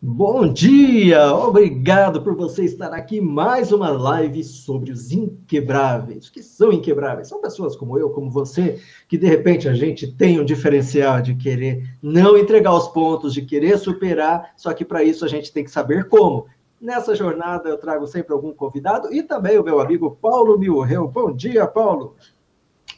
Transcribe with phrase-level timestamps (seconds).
[0.00, 1.34] Bom dia!
[1.34, 6.28] Obrigado por você estar aqui mais uma live sobre os inquebráveis.
[6.28, 7.26] O que são inquebráveis?
[7.26, 11.34] São pessoas como eu, como você, que de repente a gente tem um diferencial de
[11.34, 15.64] querer não entregar os pontos, de querer superar, só que para isso a gente tem
[15.64, 16.46] que saber como.
[16.80, 21.08] Nessa jornada eu trago sempre algum convidado e também o meu amigo Paulo Milreu.
[21.08, 22.14] Bom dia, Paulo!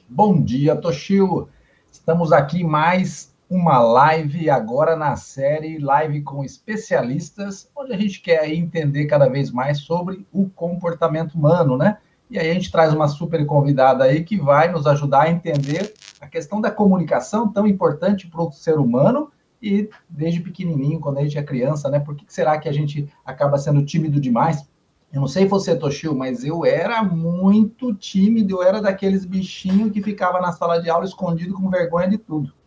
[0.06, 1.48] Bom dia, Toshio!
[1.90, 8.48] Estamos aqui mais uma live agora na série Live com Especialistas, onde a gente quer
[8.48, 11.98] entender cada vez mais sobre o comportamento humano, né?
[12.30, 15.92] E aí a gente traz uma super convidada aí que vai nos ajudar a entender
[16.20, 21.22] a questão da comunicação tão importante para o ser humano e desde pequenininho, quando a
[21.24, 21.98] gente é criança, né?
[21.98, 24.64] Por que será que a gente acaba sendo tímido demais?
[25.12, 30.00] Eu não sei você, Toshio, mas eu era muito tímido, eu era daqueles bichinhos que
[30.00, 32.59] ficava na sala de aula escondido com vergonha de tudo.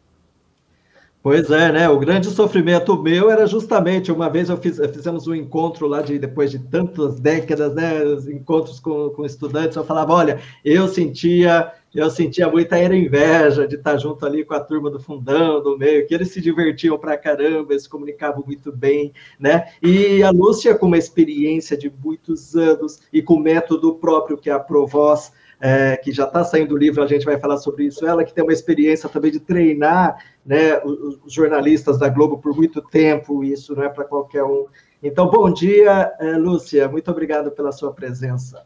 [1.24, 1.88] Pois é, né?
[1.88, 6.20] O grande sofrimento meu era justamente uma vez eu fiz, fizemos um encontro lá de
[6.20, 8.04] depois de tantas décadas, né?
[8.04, 13.68] Os encontros com, com estudantes, eu falava, olha, eu sentia eu sentia muita era inveja
[13.68, 16.98] de estar junto ali com a turma do fundão, do meio, que eles se divertiam
[16.98, 19.68] pra caramba, eles se comunicavam muito bem, né?
[19.82, 24.54] E a Lúcia, com uma experiência de muitos anos e com método próprio que é
[24.54, 28.06] a Provoz, é, que já está saindo o livro, a gente vai falar sobre isso.
[28.06, 32.56] Ela que tem uma experiência também de treinar né, os, os jornalistas da Globo por
[32.56, 34.66] muito tempo, isso não é para qualquer um.
[35.02, 38.66] Então, bom dia, é, Lúcia, muito obrigado pela sua presença.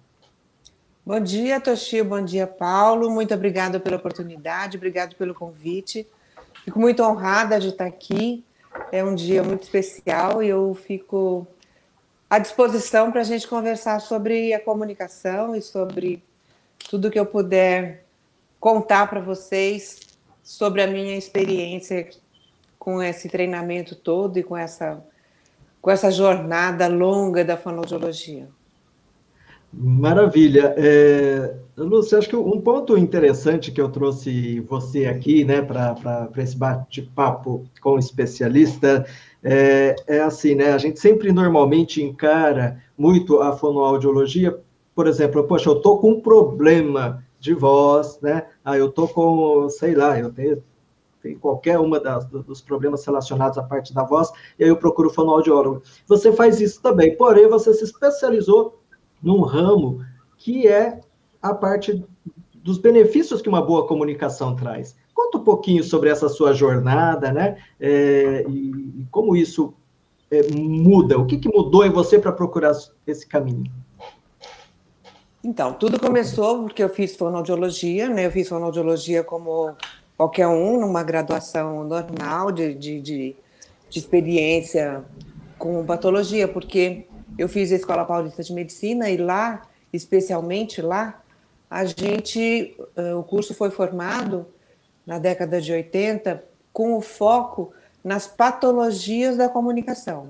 [1.06, 6.06] Bom dia, Toshio, bom dia, Paulo, muito obrigada pela oportunidade, obrigado pelo convite.
[6.66, 8.44] Fico muito honrada de estar aqui,
[8.92, 11.48] é um dia muito especial e eu fico
[12.30, 16.22] à disposição para a gente conversar sobre a comunicação e sobre
[16.90, 18.06] tudo que eu puder
[18.60, 20.00] contar para vocês
[20.44, 22.10] sobre a minha experiência
[22.78, 25.04] com esse treinamento todo e com essa,
[25.82, 28.48] com essa jornada longa da fonoaudiologia.
[29.74, 30.74] Maravilha.
[30.78, 36.58] É, Lúcia, acho que um ponto interessante que eu trouxe você aqui, né, para esse
[36.58, 39.06] bate-papo com o especialista,
[39.44, 44.58] é, é, assim, né, a gente sempre normalmente encara muito a fonoaudiologia
[44.98, 48.48] por exemplo, poxa, eu tô com um problema de voz, né?
[48.66, 50.64] Ah, eu tô com, sei lá, eu tenho,
[51.40, 55.84] qualquer uma das, dos problemas relacionados à parte da voz, e aí eu procuro fonoaudiólogo.
[56.08, 58.82] Você faz isso também, porém você se especializou
[59.22, 60.04] num ramo
[60.36, 61.00] que é
[61.44, 62.04] a parte
[62.56, 64.96] dos benefícios que uma boa comunicação traz.
[65.14, 67.60] Conta um pouquinho sobre essa sua jornada, né?
[67.80, 69.76] É, e, e, como isso
[70.32, 72.72] é, muda, o que, que mudou em você para procurar
[73.06, 73.72] esse caminho?
[75.48, 78.26] Então, tudo começou porque eu fiz fonoaudiologia, né?
[78.26, 79.74] Eu fiz fonoaudiologia como
[80.18, 83.36] qualquer um, numa graduação normal de, de, de,
[83.90, 85.06] de experiência
[85.58, 87.06] com patologia, porque
[87.38, 89.62] eu fiz a Escola Paulista de Medicina e lá,
[89.94, 91.24] especialmente lá,
[91.70, 94.46] a gente, eh, o curso foi formado
[95.06, 96.44] na década de 80
[96.74, 97.72] com o foco
[98.04, 100.28] nas patologias da comunicação.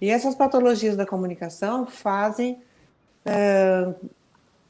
[0.00, 2.62] E essas patologias da comunicação fazem
[3.26, 3.92] eh,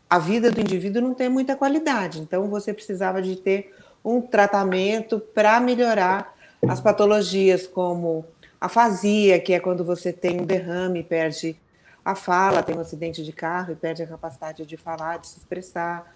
[0.08, 2.20] a vida do indivíduo não tem muita qualidade.
[2.20, 3.74] Então, você precisava de ter
[4.04, 6.34] um tratamento para melhorar
[6.66, 8.24] as patologias, como
[8.60, 11.56] afasia, que é quando você tem um derrame, perde
[12.04, 15.38] a fala, tem um acidente de carro e perde a capacidade de falar, de se
[15.38, 16.10] expressar,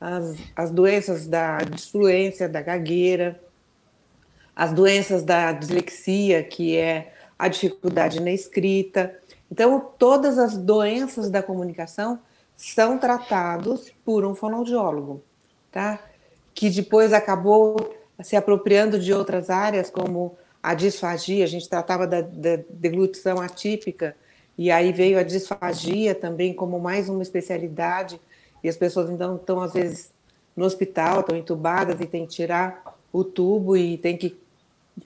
[0.00, 3.40] as, as doenças da disfluência, da gagueira,
[4.54, 9.16] as doenças da dislexia, que é a dificuldade na escrita.
[9.50, 12.20] Então, todas as doenças da comunicação
[12.58, 15.22] são tratados por um fonoaudiólogo,
[15.70, 16.00] tá?
[16.52, 22.20] Que depois acabou se apropriando de outras áreas, como a disfagia, a gente tratava da,
[22.20, 24.16] da deglutição atípica,
[24.58, 28.20] e aí veio a disfagia também como mais uma especialidade,
[28.62, 30.10] e as pessoas então estão, às vezes,
[30.56, 34.36] no hospital, estão entubadas e tem que tirar o tubo e tem que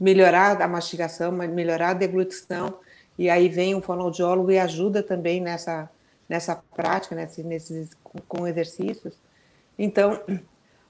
[0.00, 2.78] melhorar a mastigação, melhorar a deglutição,
[3.18, 5.90] e aí vem um fonoaudiólogo e ajuda também nessa
[6.32, 7.90] nessa prática, nesse, nesses,
[8.26, 9.14] com exercícios.
[9.78, 10.18] Então,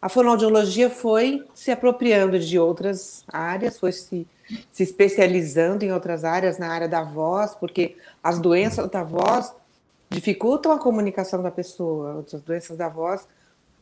[0.00, 4.24] a fonoaudiologia foi se apropriando de outras áreas, foi se,
[4.70, 9.52] se especializando em outras áreas, na área da voz, porque as doenças da voz
[10.08, 13.26] dificultam a comunicação da pessoa, as doenças da voz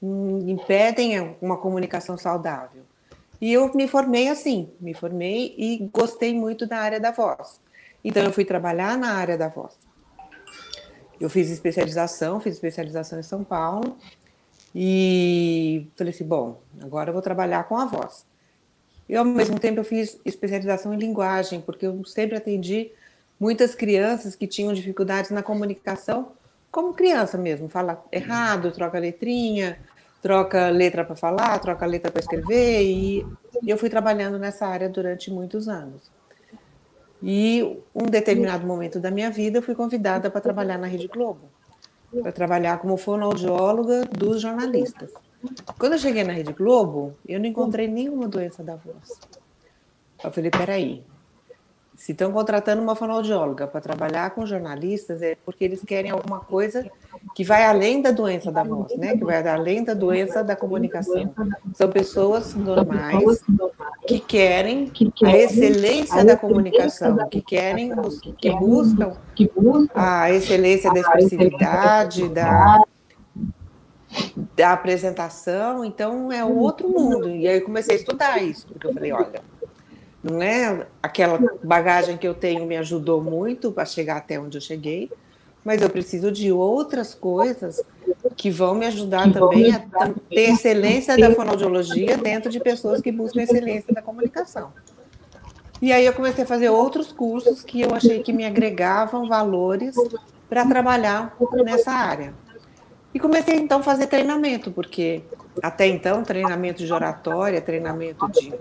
[0.02, 2.84] hum, impedem uma comunicação saudável.
[3.38, 7.60] E eu me formei assim, me formei e gostei muito da área da voz.
[8.02, 9.89] Então eu fui trabalhar na área da voz.
[11.20, 13.96] Eu fiz especialização, fiz especialização em São Paulo
[14.74, 18.24] e falei assim, bom, agora eu vou trabalhar com a voz.
[19.08, 22.90] E ao mesmo tempo eu fiz especialização em linguagem, porque eu sempre atendi
[23.38, 26.32] muitas crianças que tinham dificuldades na comunicação,
[26.70, 29.78] como criança mesmo, fala errado, troca letrinha,
[30.22, 33.26] troca letra para falar, troca letra para escrever, e
[33.66, 36.10] eu fui trabalhando nessa área durante muitos anos.
[37.22, 41.50] E um determinado momento da minha vida, eu fui convidada para trabalhar na Rede Globo,
[42.22, 45.10] para trabalhar como fonoaudióloga dos jornalistas.
[45.78, 49.20] Quando eu cheguei na Rede Globo, eu não encontrei nenhuma doença da voz.
[50.22, 51.02] Eu falei, peraí,
[52.00, 56.90] se estão contratando uma fonoaudióloga para trabalhar com jornalistas, é porque eles querem alguma coisa
[57.34, 59.18] que vai além da doença da voz, né?
[59.18, 61.30] Que vai além da doença da comunicação.
[61.74, 63.44] São pessoas normais
[64.06, 64.90] que querem
[65.22, 67.92] a excelência da comunicação, que querem,
[68.38, 69.12] que buscam
[69.94, 72.82] a excelência da expressividade, da,
[74.56, 75.84] da apresentação.
[75.84, 77.28] Então é outro mundo.
[77.28, 79.42] E aí eu comecei a estudar isso, porque eu falei, olha
[80.22, 80.86] não é?
[81.02, 85.10] Aquela bagagem que eu tenho me ajudou muito para chegar até onde eu cheguei,
[85.64, 87.82] mas eu preciso de outras coisas
[88.36, 89.80] que vão me ajudar também a
[90.28, 94.72] ter excelência da fonoaudiologia dentro de pessoas que buscam excelência da comunicação.
[95.82, 99.94] E aí eu comecei a fazer outros cursos que eu achei que me agregavam valores
[100.48, 101.34] para trabalhar
[101.64, 102.34] nessa área.
[103.14, 105.22] E comecei então a fazer treinamento, porque
[105.62, 108.52] até então treinamento de oratória, treinamento de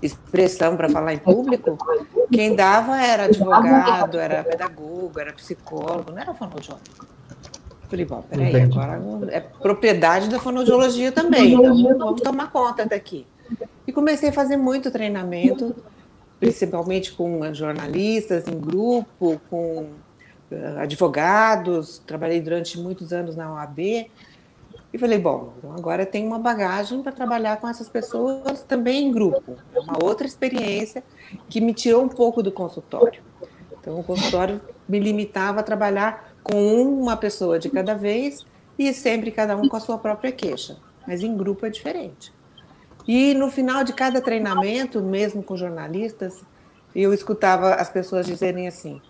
[0.00, 1.78] expressão para falar em público,
[2.30, 6.84] quem dava era advogado, era pedagogo, era psicólogo, não era fonoaudiólogo.
[7.88, 9.00] Falei, bom, peraí, agora
[9.30, 13.26] é propriedade da fonoaudiologia também, então vamos tomar conta daqui.
[13.86, 15.74] E comecei a fazer muito treinamento,
[16.40, 19.88] principalmente com jornalistas em grupo, com
[20.50, 24.10] eh, advogados, trabalhei durante muitos anos na OAB,
[24.92, 29.12] e falei, bom, então agora tem uma bagagem para trabalhar com essas pessoas também em
[29.12, 29.56] grupo.
[29.74, 31.02] É uma outra experiência
[31.48, 33.22] que me tirou um pouco do consultório.
[33.80, 38.44] Então, o consultório me limitava a trabalhar com uma pessoa de cada vez
[38.78, 40.76] e sempre cada um com a sua própria queixa.
[41.06, 42.32] Mas em grupo é diferente.
[43.08, 46.44] E no final de cada treinamento, mesmo com jornalistas,
[46.94, 49.00] eu escutava as pessoas dizerem assim: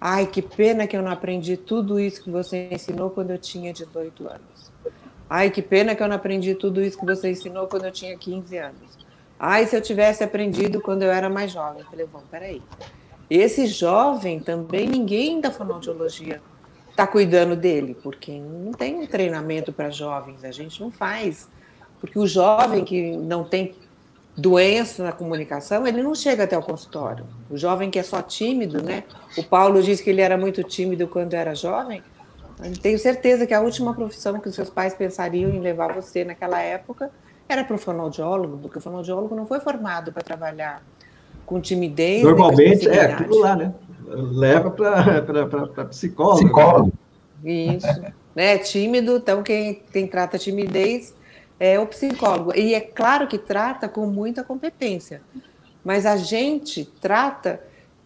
[0.00, 3.72] Ai, que pena que eu não aprendi tudo isso que você ensinou quando eu tinha
[3.72, 4.72] 18 anos.
[5.30, 8.18] Ai, que pena que eu não aprendi tudo isso que você ensinou quando eu tinha
[8.18, 8.98] 15 anos.
[9.38, 11.82] Ai, se eu tivesse aprendido quando eu era mais jovem.
[11.82, 12.60] Eu falei, bom, peraí.
[13.30, 16.42] Esse jovem também, ninguém da fonoaudiologia
[16.90, 21.48] está cuidando dele, porque não tem um treinamento para jovens, a gente não faz.
[22.00, 23.76] Porque o jovem que não tem
[24.36, 27.24] doença na comunicação, ele não chega até o consultório.
[27.48, 29.04] O jovem que é só tímido, né?
[29.38, 32.02] O Paulo disse que ele era muito tímido quando era jovem.
[32.82, 36.60] Tenho certeza que a última profissão que os seus pais pensariam em levar você naquela
[36.60, 37.10] época
[37.48, 40.82] era para o fonoaudiólogo, porque o fonoaudiólogo não foi formado para trabalhar
[41.46, 42.22] com timidez.
[42.22, 43.74] Normalmente é aquilo lá, né?
[44.06, 46.44] Leva para psicólogo.
[46.44, 46.92] Psicólogo.
[47.44, 48.02] Isso.
[48.34, 48.58] né?
[48.58, 51.14] Tímido, então quem, quem trata timidez
[51.58, 52.54] é o psicólogo.
[52.56, 55.22] E é claro que trata com muita competência,
[55.84, 57.60] mas a gente trata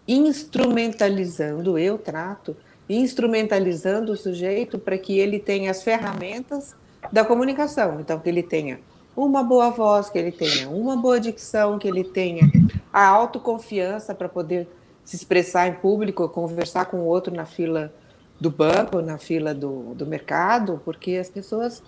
[0.06, 2.56] instrumentalizando, eu trato
[2.88, 6.74] instrumentalizando o sujeito para que ele tenha as ferramentas
[7.12, 8.00] da comunicação.
[8.00, 8.80] Então, que ele tenha
[9.16, 12.50] uma boa voz, que ele tenha uma boa dicção, que ele tenha
[12.92, 14.68] a autoconfiança para poder
[15.04, 17.92] se expressar em público, conversar com o outro na fila
[18.40, 21.82] do banco, na fila do, do mercado, porque as pessoas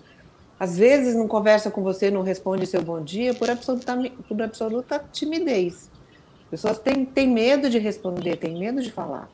[0.59, 3.95] às vezes não conversam com você, não respondem seu bom dia por absoluta,
[4.27, 5.89] por absoluta timidez.
[6.45, 9.29] As pessoas têm, têm medo de responder, têm medo de falar.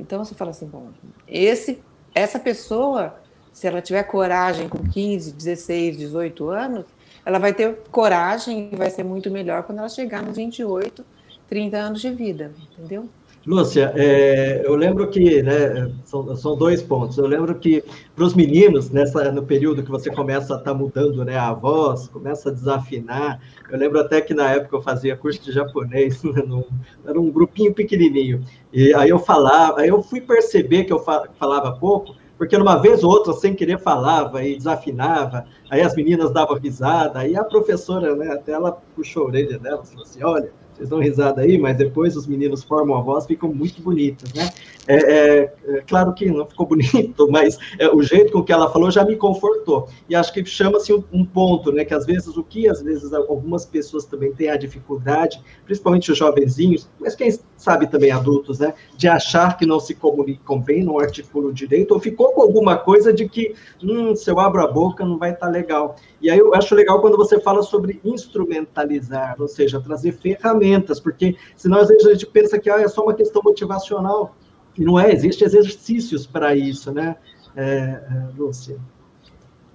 [0.00, 0.88] Então você fala assim, bom,
[1.28, 1.80] esse,
[2.14, 3.20] essa pessoa,
[3.52, 6.86] se ela tiver coragem com 15, 16, 18 anos,
[7.24, 11.04] ela vai ter coragem e vai ser muito melhor quando ela chegar nos 28,
[11.48, 13.08] 30 anos de vida, entendeu?
[13.46, 17.16] Lúcia, é, eu lembro que, né, são, são, dois pontos.
[17.16, 17.82] Eu lembro que
[18.14, 21.50] para os meninos, nessa, no período que você começa a estar tá mudando né, a
[21.54, 26.22] voz, começa a desafinar, eu lembro até que na época eu fazia curso de japonês,
[26.24, 26.64] né, num,
[27.06, 31.72] era um grupinho pequenininho, e aí eu falava, aí eu fui perceber que eu falava
[31.72, 36.58] pouco, porque numa vez ou outra, sem querer, falava e desafinava, aí as meninas davam
[36.58, 40.88] risada, aí a professora, né, até ela puxou a orelha dela falou assim, olha, vocês
[40.88, 44.50] dão risada aí, mas depois os meninos formam a voz, ficam muito bonitos, né?
[44.90, 48.70] É, é, é claro que não ficou bonito, mas é, o jeito com que ela
[48.70, 49.88] falou já me confortou.
[50.08, 51.84] E acho que chama-se um, um, ponto, né?
[51.84, 56.18] Que às vezes o que às vezes algumas pessoas também têm a dificuldade, principalmente os
[56.18, 58.74] jovenzinhos, mas quem sabe também adultos, né?
[58.96, 63.12] De achar que não se comunicam bem, não articulam direito, ou ficou com alguma coisa
[63.12, 65.96] de que, hum, se eu abro a boca não vai estar tá legal.
[66.20, 71.36] E aí eu acho legal quando você fala sobre instrumentalizar, ou seja, trazer ferramentas porque
[71.56, 74.34] senão às vezes a gente pensa que ah, é só uma questão motivacional,
[74.76, 77.16] e não é, existem exercícios para isso, né,
[77.56, 78.02] é, é,
[78.36, 78.78] Lúcia?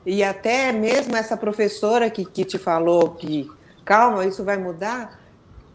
[0.05, 3.49] E até mesmo essa professora que, que te falou que,
[3.83, 5.19] calma, isso vai mudar,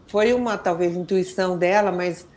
[0.07, 2.27] foi uma, talvez, intuição dela, mas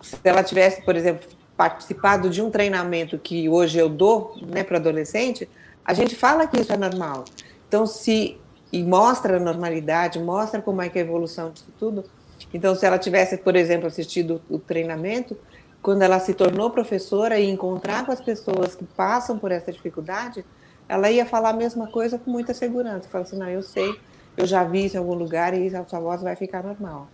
[0.00, 1.26] se ela tivesse, por exemplo,
[1.56, 5.48] participado de um treinamento que hoje eu dou né, para adolescente,
[5.84, 7.24] a gente fala que isso é normal.
[7.66, 8.38] Então, se
[8.72, 12.04] e mostra a normalidade, mostra como é que é a evolução disso tudo.
[12.52, 15.36] Então, se ela tivesse, por exemplo, assistido o treinamento,
[15.82, 20.44] quando ela se tornou professora e encontrava as pessoas que passam por essa dificuldade,
[20.88, 23.08] ela ia falar a mesma coisa com muita segurança.
[23.08, 23.94] Fala assim, não, eu sei,
[24.36, 27.08] eu já vi isso em algum lugar e a sua voz vai ficar normal.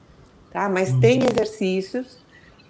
[0.51, 0.69] Tá?
[0.69, 1.01] Mas uhum.
[1.01, 2.19] tem exercícios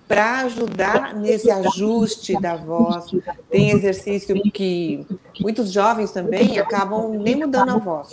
[0.07, 3.07] para ajudar nesse ajuste da voz.
[3.51, 5.07] Tem exercício que
[5.41, 8.11] muitos jovens também acabam nem mudando a voz,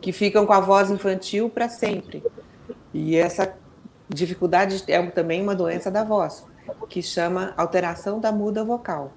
[0.00, 2.22] que ficam com a voz infantil para sempre.
[2.92, 3.52] E essa
[4.08, 6.44] dificuldade é também uma doença da voz,
[6.88, 9.12] que chama alteração da muda vocal.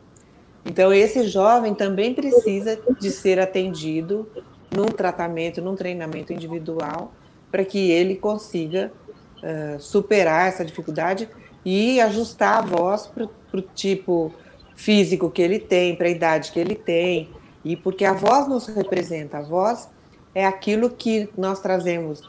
[0.65, 4.29] Então, esse jovem também precisa de ser atendido
[4.75, 7.13] num tratamento, num treinamento individual,
[7.49, 8.91] para que ele consiga
[9.37, 11.29] uh, superar essa dificuldade
[11.63, 14.33] e ajustar a voz para o tipo
[14.75, 17.29] físico que ele tem, para a idade que ele tem,
[17.63, 19.89] e porque a voz nos representa, a voz
[20.35, 22.21] é aquilo que nós trazemos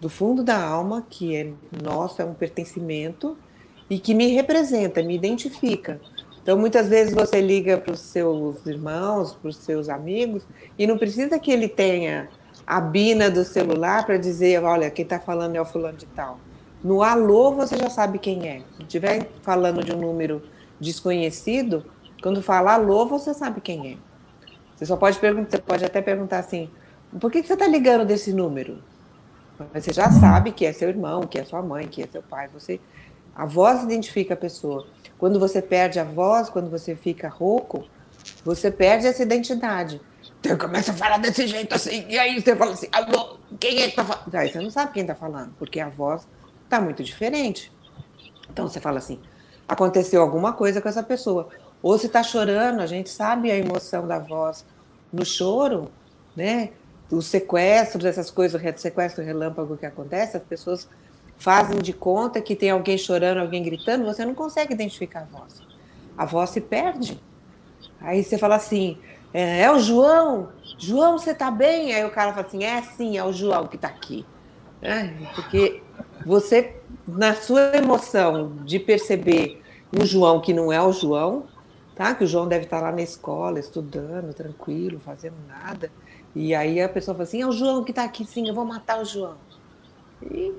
[0.00, 1.50] do fundo da alma, que é
[1.82, 3.36] nosso, é um pertencimento,
[3.88, 6.00] e que me representa, me identifica.
[6.42, 10.42] Então, muitas vezes você liga para os seus irmãos, para os seus amigos,
[10.78, 12.28] e não precisa que ele tenha
[12.66, 16.38] a bina do celular para dizer, olha, quem está falando é o fulano de tal.
[16.82, 18.62] No alô, você já sabe quem é.
[18.76, 20.42] Se estiver falando de um número
[20.80, 21.84] desconhecido,
[22.22, 23.96] quando fala alô, você sabe quem é.
[24.76, 26.70] Você só pode perguntar, você pode até perguntar assim:
[27.20, 28.78] por que você está ligando desse número?
[29.74, 32.22] Mas você já sabe que é seu irmão, que é sua mãe, que é seu
[32.22, 32.48] pai.
[32.54, 32.80] Você,
[33.38, 34.86] a voz identifica a pessoa.
[35.16, 37.84] Quando você perde a voz, quando você fica rouco,
[38.44, 40.00] você perde essa identidade.
[40.40, 43.84] Então começa a falar desse jeito assim, e aí você fala assim, alô, quem é
[43.84, 44.34] que está falando?
[44.34, 46.26] Aí você não sabe quem está falando, porque a voz
[46.64, 47.72] está muito diferente.
[48.50, 49.20] Então você fala assim:
[49.68, 51.48] aconteceu alguma coisa com essa pessoa.
[51.80, 54.64] Ou se está chorando, a gente sabe a emoção da voz
[55.12, 55.90] no choro,
[56.34, 56.70] né?
[57.10, 60.88] Os sequestros, essas coisas, o sequestro relâmpago que acontece, as pessoas
[61.38, 65.62] fazem de conta que tem alguém chorando, alguém gritando, você não consegue identificar a voz.
[66.16, 67.20] A voz se perde.
[68.00, 68.98] Aí você fala assim:
[69.32, 71.94] é, é o João, João, você está bem?
[71.94, 74.26] Aí o cara fala assim: é sim, é o João que está aqui.
[74.82, 75.82] É, porque
[76.24, 76.76] você,
[77.06, 81.44] na sua emoção de perceber um João que não é o João,
[81.94, 82.14] tá?
[82.14, 85.90] Que o João deve estar lá na escola, estudando, tranquilo, fazendo nada.
[86.34, 88.64] E aí a pessoa fala assim: é o João que está aqui, sim, eu vou
[88.64, 89.36] matar o João.
[90.22, 90.52] E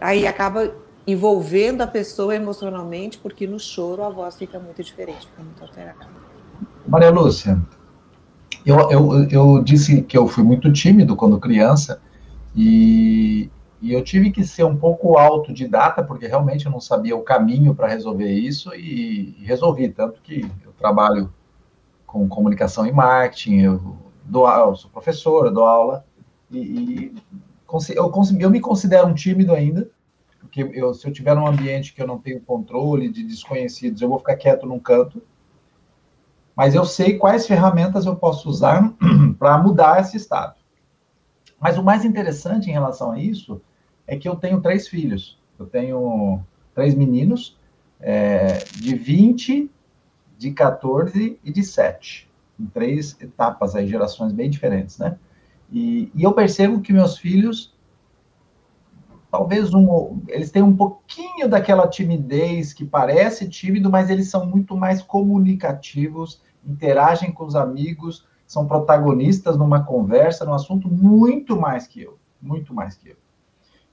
[0.00, 0.72] aí acaba
[1.06, 6.06] envolvendo a pessoa emocionalmente, porque no choro a voz fica muito diferente, fica muito alterada.
[6.86, 7.60] Maria Lúcia,
[8.64, 12.00] eu, eu, eu disse que eu fui muito tímido quando criança,
[12.54, 17.22] e, e eu tive que ser um pouco autodidata, porque realmente eu não sabia o
[17.22, 19.88] caminho para resolver isso, e, e, resolvi.
[19.88, 21.32] Tanto que eu trabalho
[22.06, 26.04] com comunicação e marketing, eu, dou, eu sou professor, dou aula,
[26.50, 27.14] e, e
[27.94, 29.90] eu, eu me considero um tímido ainda,
[30.38, 34.08] porque eu, se eu tiver num ambiente que eu não tenho controle de desconhecidos, eu
[34.08, 35.22] vou ficar quieto num canto,
[36.56, 38.92] mas eu sei quais ferramentas eu posso usar
[39.38, 40.54] para mudar esse estado.
[41.60, 43.60] Mas o mais interessante em relação a isso
[44.06, 45.38] é que eu tenho três filhos.
[45.58, 46.40] Eu tenho
[46.74, 47.56] três meninos
[48.00, 49.70] é, de 20,
[50.38, 52.28] de 14 e de 7.
[52.58, 55.18] Em três etapas aí, gerações bem diferentes, né?
[55.70, 57.72] E, e eu percebo que meus filhos,
[59.30, 64.76] talvez um, eles têm um pouquinho daquela timidez que parece tímido, mas eles são muito
[64.76, 72.02] mais comunicativos, interagem com os amigos, são protagonistas numa conversa, num assunto muito mais que
[72.02, 73.16] eu, muito mais que eu.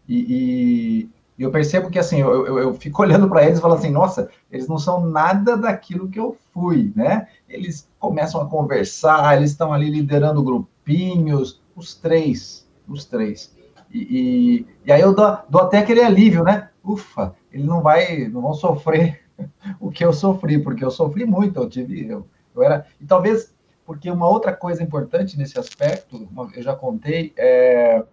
[0.10, 3.76] E, e eu percebo que, assim, eu, eu, eu fico olhando para eles e falo
[3.76, 7.28] assim, nossa, eles não são nada daquilo que eu fui, né?
[7.48, 13.56] Eles começam a conversar, eles estão ali liderando grupinhos, os três, os três.
[13.94, 16.70] E, e, e aí eu dou, dou, até aquele alívio, né?
[16.84, 19.22] Ufa, ele não vai, não vão sofrer
[19.80, 23.56] o que eu sofri, porque eu sofri muito, eu tive, eu, eu era, e talvez
[23.86, 28.04] porque uma outra coisa importante nesse aspecto, eu já contei, é,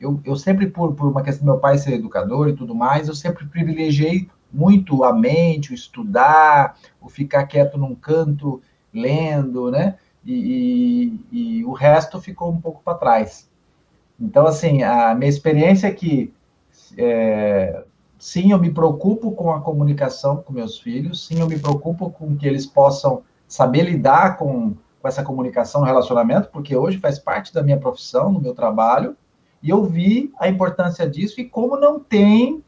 [0.00, 3.08] eu, eu sempre, por, por uma questão do meu pai ser educador e tudo mais,
[3.08, 8.62] eu sempre privilegiei muito a mente, o estudar, o ficar quieto num canto,
[8.92, 9.96] lendo, né?
[10.24, 13.48] E, e, e o resto ficou um pouco para trás.
[14.18, 16.32] Então, assim, a minha experiência é que
[16.96, 17.84] é,
[18.18, 22.36] sim, eu me preocupo com a comunicação com meus filhos, sim, eu me preocupo com
[22.36, 27.52] que eles possam saber lidar com, com essa comunicação no relacionamento, porque hoje faz parte
[27.52, 29.16] da minha profissão, do meu trabalho,
[29.62, 32.62] e eu vi a importância disso e como não tem,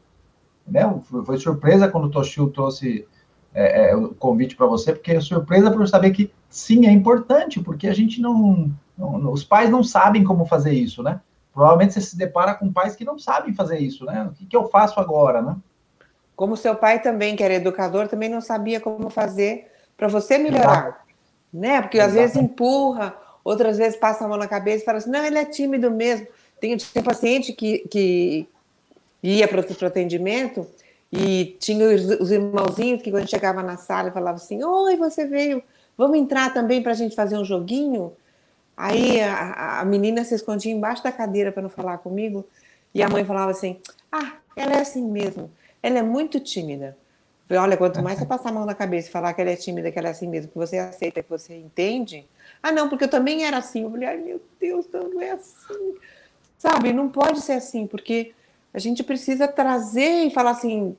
[0.67, 0.83] né?
[1.25, 3.07] Foi surpresa quando o Toshio trouxe
[3.55, 7.61] é, é, o convite para você, porque é surpresa por saber que sim, é importante,
[7.61, 11.21] porque a gente não, não, os pais não sabem como fazer isso, né?
[11.53, 14.25] Provavelmente você se depara com pais que não sabem fazer isso, né?
[14.25, 15.55] O que, que eu faço agora, né?
[16.35, 20.89] Como seu pai também, que era educador, também não sabia como fazer para você melhorar,
[20.89, 20.99] Exato.
[21.53, 21.83] né?
[21.83, 22.11] Porque Exato.
[22.11, 25.39] às vezes empurra, outras vezes passa a mão na cabeça e fala assim, não, ele
[25.39, 26.27] é tímido mesmo.
[26.59, 28.49] Tem, tem paciente que, que
[29.23, 30.67] ia para o atendimento
[31.13, 35.63] e tinha os, os irmãozinhos que quando chegava na sala falava assim, oi, você veio,
[35.97, 38.13] vamos entrar também para a gente fazer um joguinho?
[38.77, 42.45] Aí a, a menina se escondia embaixo da cadeira para não falar comigo
[42.95, 43.81] e a mãe falava assim,
[44.13, 45.51] ah, ela é assim mesmo,
[45.83, 46.97] ela é muito tímida.
[47.49, 49.93] Olha, quanto mais você passar a mão na cabeça e falar que ela é tímida,
[49.93, 52.27] que ela é assim mesmo, que você aceita, que você entende.
[52.61, 53.85] Ah, não, porque eu também era assim.
[53.85, 55.95] Eu falei, ai meu Deus, não é assim.
[56.59, 58.35] Sabe, não pode ser assim, porque
[58.75, 60.97] a gente precisa trazer e falar assim: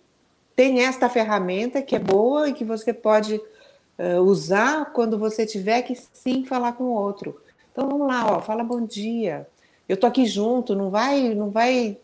[0.56, 3.42] tem esta ferramenta que é boa e que você pode
[3.98, 7.42] uh, usar quando você tiver que sim falar com o outro.
[7.72, 9.48] Então vamos lá, ó, fala bom dia.
[9.88, 11.98] Eu tô aqui junto, não vai, não vai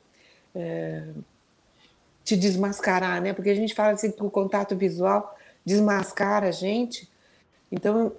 [0.55, 1.23] uh,
[2.23, 3.33] te desmascarar, né?
[3.33, 5.35] Porque a gente fala assim que o contato visual
[5.65, 7.09] desmascara a gente.
[7.71, 8.13] Então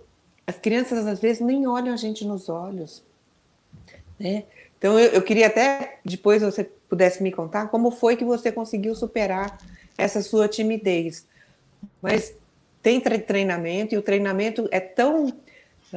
[0.46, 3.02] as crianças às vezes nem olham a gente nos olhos,
[4.18, 4.44] né?
[4.84, 8.94] Então, eu, eu queria até depois você pudesse me contar como foi que você conseguiu
[8.94, 9.58] superar
[9.96, 11.26] essa sua timidez.
[12.02, 12.34] Mas
[12.84, 15.32] tem treinamento e o treinamento é tão uh,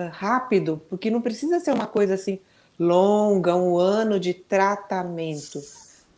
[0.10, 2.40] rápido, porque não precisa ser uma coisa assim
[2.80, 5.62] longa, um ano de tratamento.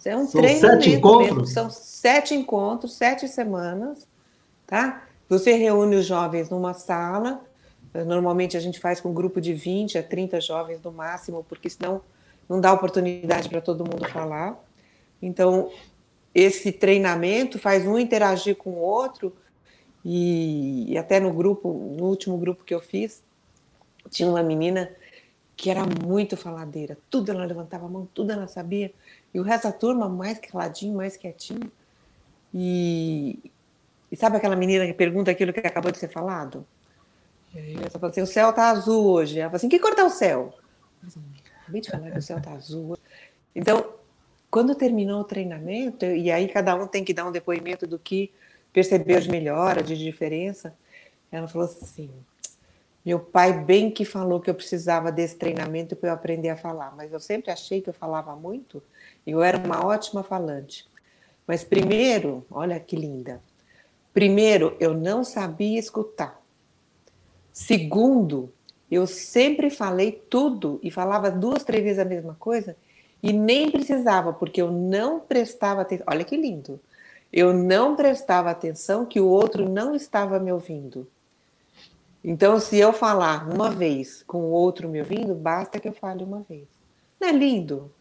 [0.05, 1.27] É um são treinamento sete encontros.
[1.27, 1.45] mesmo.
[1.47, 4.07] São sete encontros, sete semanas,
[4.67, 5.05] tá?
[5.27, 7.41] Você reúne os jovens numa sala.
[8.05, 11.67] Normalmente a gente faz com um grupo de 20 a 30 jovens no máximo, porque
[11.67, 12.01] senão
[12.47, 14.55] não dá oportunidade para todo mundo falar.
[15.19, 15.71] Então,
[16.33, 19.33] esse treinamento faz um interagir com o outro,
[20.11, 23.21] e, e, até no grupo, no último grupo que eu fiz,
[24.09, 24.89] tinha uma menina
[25.55, 28.91] que era muito faladeira, tudo ela levantava a mão, tudo ela sabia,
[29.31, 31.71] e o resto da turma mais caladinho, mais quietinho.
[32.51, 33.37] E,
[34.11, 36.65] e sabe aquela menina que pergunta aquilo que acabou de ser falado?
[37.53, 39.39] Ela fala assim: o céu tá azul hoje.
[39.39, 40.57] Ela fala assim: que cor tá o céu?
[41.05, 41.21] Assim,
[41.61, 42.97] acabei de falar que o céu está azul.
[43.55, 43.93] Então,
[44.49, 48.31] quando terminou o treinamento, e aí cada um tem que dar um depoimento do que
[48.71, 50.73] percebeu de melhora, de diferença,
[51.31, 52.09] ela falou assim:
[53.05, 56.95] meu pai bem que falou que eu precisava desse treinamento para eu aprender a falar,
[56.95, 58.83] mas eu sempre achei que eu falava muito
[59.25, 60.87] e eu era uma ótima falante.
[61.47, 63.41] Mas primeiro, olha que linda.
[64.13, 66.39] Primeiro, eu não sabia escutar.
[67.51, 68.51] Segundo,
[68.91, 72.75] eu sempre falei tudo e falava duas, três vezes a mesma coisa
[73.21, 76.05] e nem precisava, porque eu não prestava atenção.
[76.09, 76.79] Olha que lindo!
[77.31, 81.07] Eu não prestava atenção que o outro não estava me ouvindo.
[82.23, 86.23] Então, se eu falar uma vez com o outro me ouvindo, basta que eu fale
[86.23, 86.67] uma vez.
[87.19, 87.91] Não é lindo?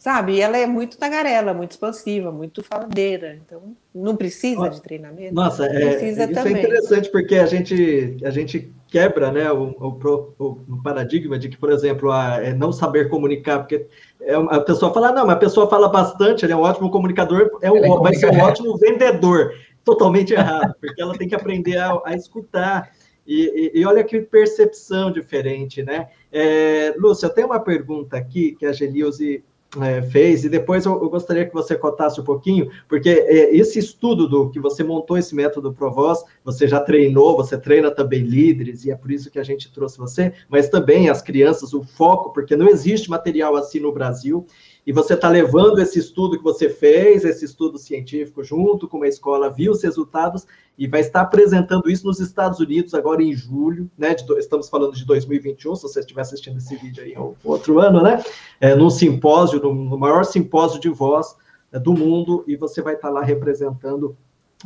[0.00, 0.36] Sabe?
[0.36, 3.38] E ela é muito tagarela, muito expansiva, muito faladeira.
[3.46, 5.34] Então, não precisa de treinamento.
[5.34, 6.56] Nossa, é, precisa isso é também.
[6.56, 11.58] é interessante porque a gente, a gente quebra né, o, o, o paradigma de que,
[11.58, 13.86] por exemplo, a, é não saber comunicar, porque
[14.22, 17.58] é a pessoa fala, não, mas a pessoa fala bastante, ele é um ótimo comunicador,
[17.60, 19.52] é um, é vai ser um ótimo vendedor.
[19.84, 22.90] Totalmente errado, porque ela tem que aprender a, a escutar.
[23.26, 26.08] E, e, e, olha que percepção diferente, né?
[26.32, 29.44] É, Lúcia, tenho uma pergunta aqui que a Gelilze
[29.80, 33.78] é, fez, e depois eu, eu, gostaria que você contasse um pouquinho, porque é, esse
[33.78, 38.84] estudo do que você montou esse método ProVoz, você já treinou, você treina também líderes,
[38.84, 42.32] e é por isso que a gente trouxe você, mas também as crianças, o foco,
[42.32, 44.44] porque não existe material assim no Brasil,
[44.86, 49.08] e você está levando esse estudo que você fez, esse estudo científico, junto com uma
[49.08, 50.46] escola, viu os resultados
[50.78, 54.14] e vai estar apresentando isso nos Estados Unidos agora em julho, né?
[54.14, 58.02] De, estamos falando de 2021, se você estiver assistindo esse vídeo aí, é outro ano,
[58.02, 58.22] né?
[58.60, 61.36] É, num simpósio, no, no maior simpósio de voz
[61.70, 64.16] é, do mundo, e você vai estar lá representando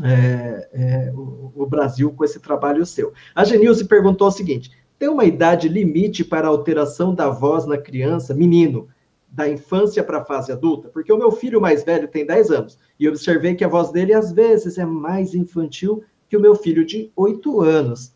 [0.02, 3.12] é, é, o, o, Brasil com esse trabalho seu.
[3.34, 8.32] A Genilze perguntou o seguinte: tem uma idade limite para alteração da voz na criança,
[8.34, 8.88] menino?
[9.34, 10.88] Da infância para a fase adulta?
[10.88, 14.14] Porque o meu filho mais velho tem 10 anos e observei que a voz dele
[14.14, 18.12] às vezes é mais infantil que o meu filho de 8 anos.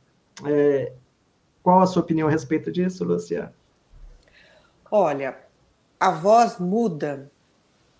[0.46, 0.92] É,
[1.60, 3.52] qual a sua opinião a respeito disso, Luciana?
[4.90, 5.36] Olha,
[5.98, 7.30] a voz muda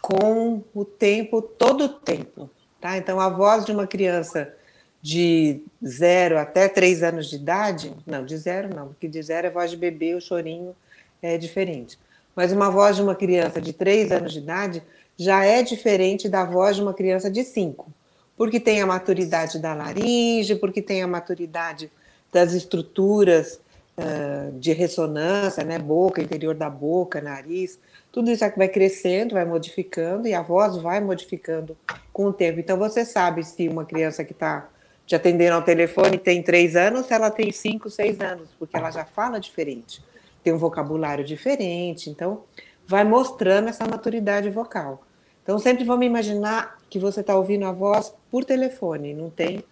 [0.01, 2.49] com o tempo, todo o tempo.
[2.81, 2.97] Tá?
[2.97, 4.55] Então, a voz de uma criança
[5.03, 9.51] de zero até três anos de idade, não, de zero não, porque de zero é
[9.51, 10.75] voz de bebê, o chorinho
[11.21, 11.99] é diferente.
[12.39, 14.81] Mas uma voz de uma criança de três anos de idade
[15.17, 17.93] já é diferente da voz de uma criança de cinco,
[18.37, 21.91] porque tem a maturidade da laringe, porque tem a maturidade
[22.33, 23.61] das estruturas
[23.99, 27.77] uh, de ressonância, né, boca, interior da boca, nariz,
[28.13, 31.77] tudo isso vai crescendo, vai modificando e a voz vai modificando
[32.13, 32.61] com o tempo.
[32.61, 34.69] Então você sabe se uma criança que está
[35.05, 38.93] te atendendo ao telefone tem três anos, se ela tem cinco, seis anos, porque ela
[38.93, 40.01] já fala diferente,
[40.49, 42.45] tem um vocabulário diferente, então
[42.87, 45.03] vai mostrando essa maturidade vocal.
[45.43, 49.63] Então sempre vamos imaginar que você está ouvindo a voz por telefone, não tem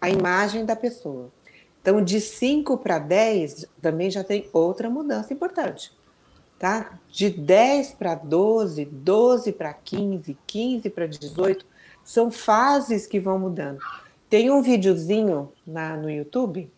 [0.00, 1.30] a imagem da pessoa.
[1.80, 5.92] Então, de 5 para 10 também já tem outra mudança importante
[6.58, 6.98] tá?
[7.10, 11.66] De 10 para 12, 12 para 15, 15 para 18,
[12.04, 13.78] são fases que vão mudando.
[14.28, 16.70] Tem um videozinho na, no YouTube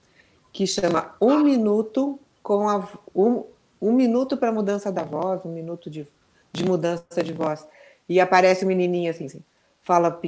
[0.52, 3.44] que chama Um Minuto com a um,
[3.78, 6.08] um minuto para mudança da voz, um minuto de,
[6.50, 7.68] de mudança de voz.
[8.08, 9.42] E aparece um menininho assim, assim
[9.82, 10.18] fala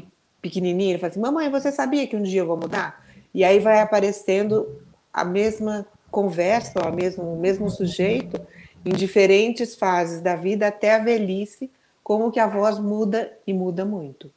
[0.42, 3.02] pequenininho, ele fala assim: Mamãe, você sabia que um dia eu vou mudar?
[3.32, 4.68] E aí vai aparecendo
[5.10, 8.38] a mesma conversa, o mesmo, o mesmo sujeito,
[8.84, 11.70] em diferentes fases da vida até a velhice,
[12.04, 14.30] como que a voz muda e muda muito.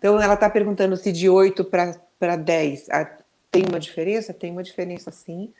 [0.00, 3.04] Então, ela está perguntando se de 8 para 10 a,
[3.52, 4.34] tem uma diferença?
[4.34, 5.52] Tem uma diferença sim.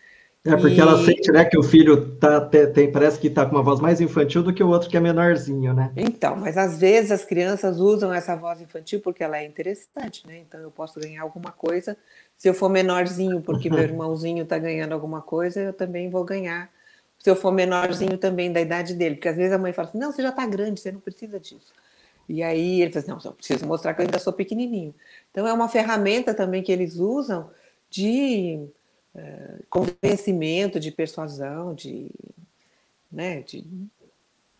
[0.49, 0.81] É, porque e...
[0.81, 4.01] ela sente, né, que o filho tá, tem, parece que está com uma voz mais
[4.01, 5.93] infantil do que o outro que é menorzinho, né?
[5.97, 10.39] Então, mas às vezes as crianças usam essa voz infantil porque ela é interessante, né?
[10.47, 11.97] Então eu posso ganhar alguma coisa.
[12.37, 16.71] Se eu for menorzinho, porque meu irmãozinho está ganhando alguma coisa, eu também vou ganhar
[17.19, 19.99] se eu for menorzinho também da idade dele, porque às vezes a mãe fala assim,
[19.99, 21.73] não, você já está grande, você não precisa disso.
[22.29, 24.95] E aí ele fala assim, não, eu preciso mostrar que eu ainda sou pequenininho.
[25.31, 27.51] Então é uma ferramenta também que eles usam
[27.91, 28.69] de
[29.69, 32.11] convencimento, de persuasão, de,
[33.11, 33.65] né, de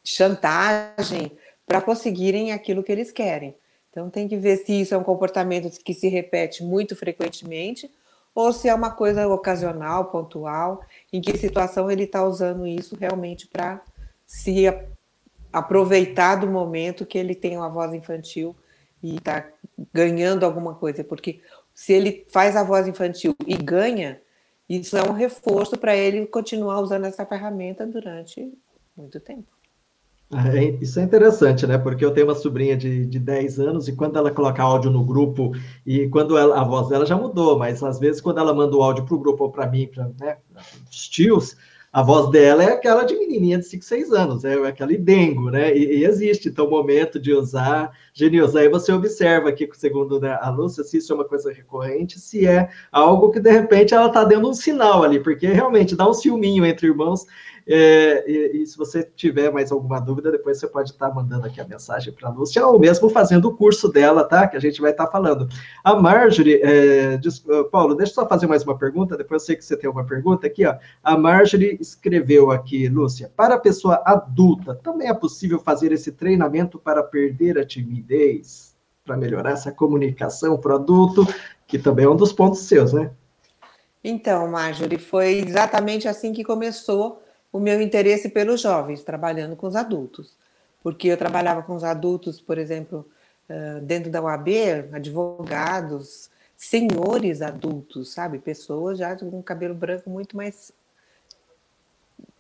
[0.05, 1.33] chantagem
[1.67, 3.55] para conseguirem aquilo que eles querem.
[3.91, 7.91] Então tem que ver se isso é um comportamento que se repete muito frequentemente
[8.35, 10.81] ou se é uma coisa ocasional, pontual,
[11.13, 13.83] em que situação ele está usando isso realmente para
[14.25, 14.65] se
[15.53, 18.55] aproveitar do momento que ele tem uma voz infantil
[19.03, 19.49] e está
[19.93, 21.41] ganhando alguma coisa, porque
[21.75, 24.21] se ele faz a voz infantil e ganha,
[24.69, 28.53] isso é um reforço para ele continuar usando essa ferramenta durante
[28.97, 29.59] muito tempo.
[30.31, 31.79] É, isso é interessante, né?
[31.79, 35.03] Porque eu tenho uma sobrinha de, de 10 anos e quando ela coloca áudio no
[35.03, 35.53] grupo
[35.87, 38.83] e quando ela, a voz dela já mudou, mas às vezes quando ela manda o
[38.83, 40.37] áudio para o grupo ou para mim, para né,
[40.91, 41.57] os tios,
[41.99, 45.77] a voz dela é aquela de menininha de 5, 6 anos, é aquela dengo, né?
[45.77, 48.57] E, e, existe, então, o momento de usar genioso.
[48.57, 52.47] Aí você observa aqui, segundo né, a Lúcia, se isso é uma coisa recorrente, se
[52.47, 56.15] é algo que, de repente, ela está dando um sinal ali, porque realmente dá um
[56.15, 57.27] ciúminho entre irmãos
[57.71, 61.61] é, e, e, se você tiver mais alguma dúvida, depois você pode estar mandando aqui
[61.61, 64.49] a mensagem para a Lúcia, ou mesmo fazendo o curso dela, tá?
[64.49, 65.47] Que a gente vai estar falando.
[65.85, 69.57] A Marjorie, é, diz, Paulo, deixa eu só fazer mais uma pergunta, depois eu sei
[69.57, 70.77] que você tem uma pergunta aqui, ó.
[71.05, 76.79] A Marjorie escreveu aqui, Lúcia, para a pessoa adulta, também é possível fazer esse treinamento
[76.79, 81.27] para perder a timidez, para melhorar essa comunicação para o adulto,
[81.67, 83.11] que também é um dos pontos seus, né?
[84.03, 87.21] Então, Marjorie, foi exatamente assim que começou
[87.53, 90.37] o meu interesse pelos jovens, trabalhando com os adultos.
[90.83, 93.07] Porque eu trabalhava com os adultos, por exemplo,
[93.83, 94.49] dentro da UAB,
[94.93, 98.39] advogados, senhores adultos, sabe?
[98.39, 100.73] Pessoas já com cabelo branco muito mais,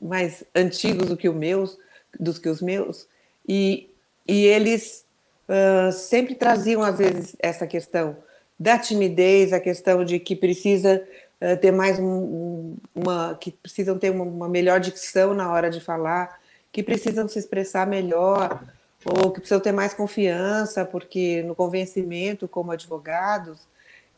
[0.01, 1.79] mais antigos do que, o meus,
[2.19, 3.07] dos que os meus.
[3.47, 3.89] E,
[4.27, 5.07] e eles
[5.49, 8.17] uh, sempre traziam, às vezes, essa questão
[8.59, 11.03] da timidez, a questão de que precisa
[11.41, 13.37] uh, ter mais um, uma.
[13.41, 16.41] que precisam ter uma, uma, melhor dicção na hora de falar,
[16.73, 18.63] que precisam se expressar melhor,
[19.05, 23.67] ou que precisam ter mais confiança, porque no convencimento, como advogados.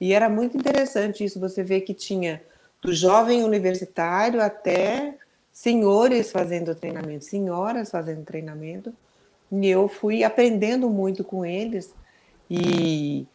[0.00, 2.42] E era muito interessante isso, você vê que tinha
[2.80, 5.14] do jovem universitário até
[5.52, 8.94] senhores fazendo treinamento, senhoras fazendo treinamento,
[9.52, 11.92] e eu fui aprendendo muito com eles.
[12.48, 13.26] E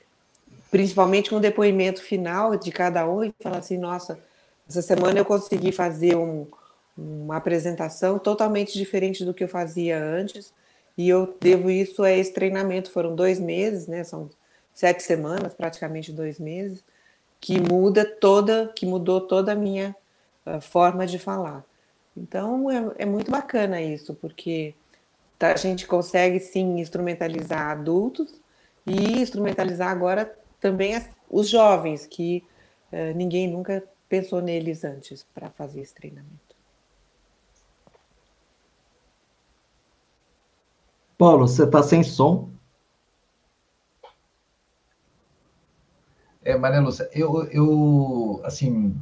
[0.71, 4.19] principalmente com o depoimento final de cada um, e falar assim: nossa,
[4.67, 6.47] essa semana eu consegui fazer um,
[6.97, 10.53] uma apresentação totalmente diferente do que eu fazia antes,
[10.97, 12.91] e eu devo isso a esse treinamento.
[12.91, 14.03] Foram dois meses, né?
[14.03, 14.29] São
[14.73, 16.83] sete semanas, praticamente dois meses,
[17.39, 19.95] que muda toda, que mudou toda a minha
[20.45, 21.63] uh, forma de falar.
[22.15, 24.73] Então é, é muito bacana isso, porque
[25.37, 28.33] tá, a gente consegue sim instrumentalizar adultos
[28.85, 30.33] e instrumentalizar agora
[30.65, 32.43] também as, os jovens, que
[32.91, 36.55] uh, ninguém nunca pensou neles antes para fazer esse treinamento.
[41.15, 42.49] Paulo, você está sem som?
[46.43, 48.99] É, Maria Lúcia, eu, eu, assim,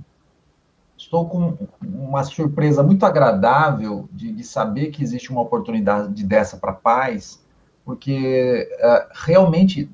[0.98, 6.74] estou com uma surpresa muito agradável de, de saber que existe uma oportunidade dessa para
[6.74, 7.42] pais,
[7.86, 9.90] porque uh, realmente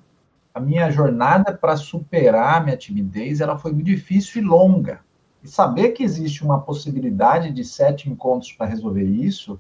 [0.60, 5.00] a minha jornada para superar a minha timidez ela foi muito difícil e longa.
[5.42, 9.58] E saber que existe uma possibilidade de sete encontros para resolver isso,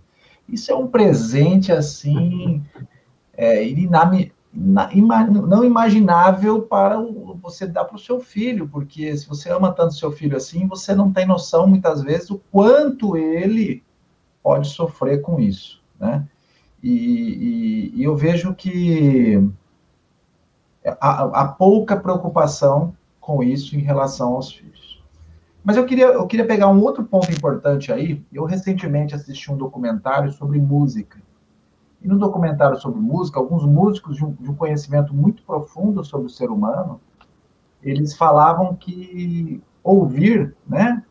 [0.47, 2.61] isso é um presente assim
[3.33, 6.97] é, inami, não imaginável para
[7.41, 10.93] você dar para o seu filho, porque se você ama tanto seu filho assim, você
[10.93, 13.83] não tem noção muitas vezes o quanto ele
[14.43, 16.27] pode sofrer com isso, né?
[16.83, 19.41] E, e, e eu vejo que
[20.85, 25.03] há, há, pouca preocupação com isso em relação aos filhos.
[25.63, 28.23] Mas eu queria, eu queria pegar um outro ponto importante aí.
[28.31, 31.21] Eu recentemente assisti um documentário sobre música.
[32.01, 36.27] E no documentário sobre música, alguns músicos de um, de um conhecimento muito profundo sobre
[36.27, 37.01] o ser humano,
[37.83, 41.03] eles falavam que ouvir, né,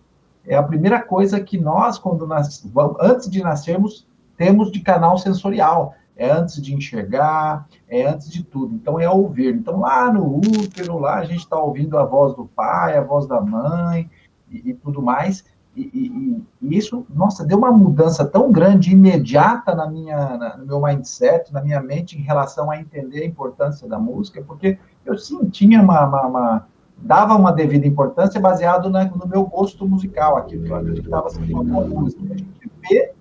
[0.47, 2.65] é a primeira coisa que nós, quando nas,
[3.01, 5.95] antes de nascermos, temos de canal sensorial.
[6.19, 8.75] É antes de enxergar, é antes de tudo.
[8.75, 9.55] Então é ouvir.
[9.55, 13.27] Então lá no útero, lá a gente está ouvindo a voz do pai, a voz
[13.27, 14.11] da mãe
[14.51, 15.45] e, e tudo mais.
[15.77, 20.67] E, e, e, isso, nossa, deu uma mudança tão grande, imediata na minha, na, no
[20.67, 24.77] meu mindset, na minha mente, em relação a entender a importância da música, porque
[25.07, 29.87] eu sim tinha uma, uma, uma dava uma devida importância baseado na, no meu gosto
[29.87, 32.23] musical, aquilo que eu acreditava ser uma boa música.
[32.25, 33.13] A gente vê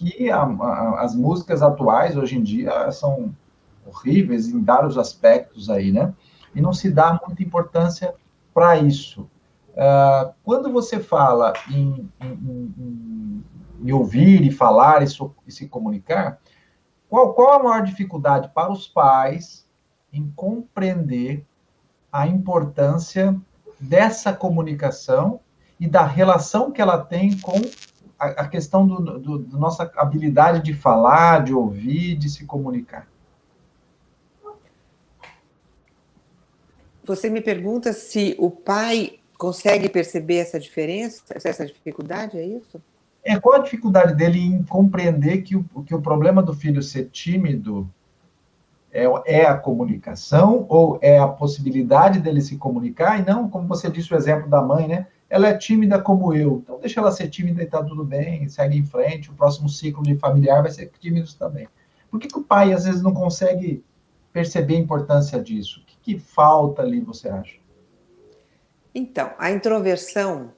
[0.00, 3.34] que a, a, as músicas atuais, hoje em dia, são
[3.86, 6.14] horríveis em vários aspectos aí, né?
[6.54, 8.14] E não se dá muita importância
[8.54, 9.28] para isso.
[9.70, 13.44] Uh, quando você fala em, em, em,
[13.82, 16.40] em, ouvir e falar e, so, e se comunicar,
[17.08, 19.66] qual, qual, a maior dificuldade para os pais
[20.12, 21.46] em compreender
[22.12, 23.36] a importância
[23.78, 25.40] dessa comunicação
[25.78, 27.60] e da relação que ela tem com
[28.20, 33.08] a, a questão do, do, do, nossa habilidade de falar, de ouvir, de se comunicar?
[37.02, 42.80] Você me pergunta se o pai consegue perceber essa diferença, essa dificuldade, é isso?
[43.24, 47.06] É, qual a dificuldade dele em compreender que o, que o problema do filho ser
[47.06, 47.88] tímido
[48.92, 53.90] é, é a comunicação ou é a possibilidade dele se comunicar e não, como você
[53.90, 55.06] disse o exemplo da mãe, né?
[55.30, 58.76] Ela é tímida como eu, então deixa ela ser tímida e tá tudo bem, segue
[58.76, 61.68] em frente, o próximo ciclo de familiar vai ser tímido também.
[62.10, 63.84] Por que, que o pai às vezes não consegue
[64.32, 65.80] perceber a importância disso?
[65.80, 67.54] O que, que falta ali, você acha?
[68.92, 70.50] Então, a introversão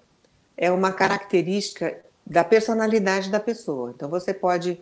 [0.56, 3.92] é uma característica da personalidade da pessoa.
[3.94, 4.80] Então, você pode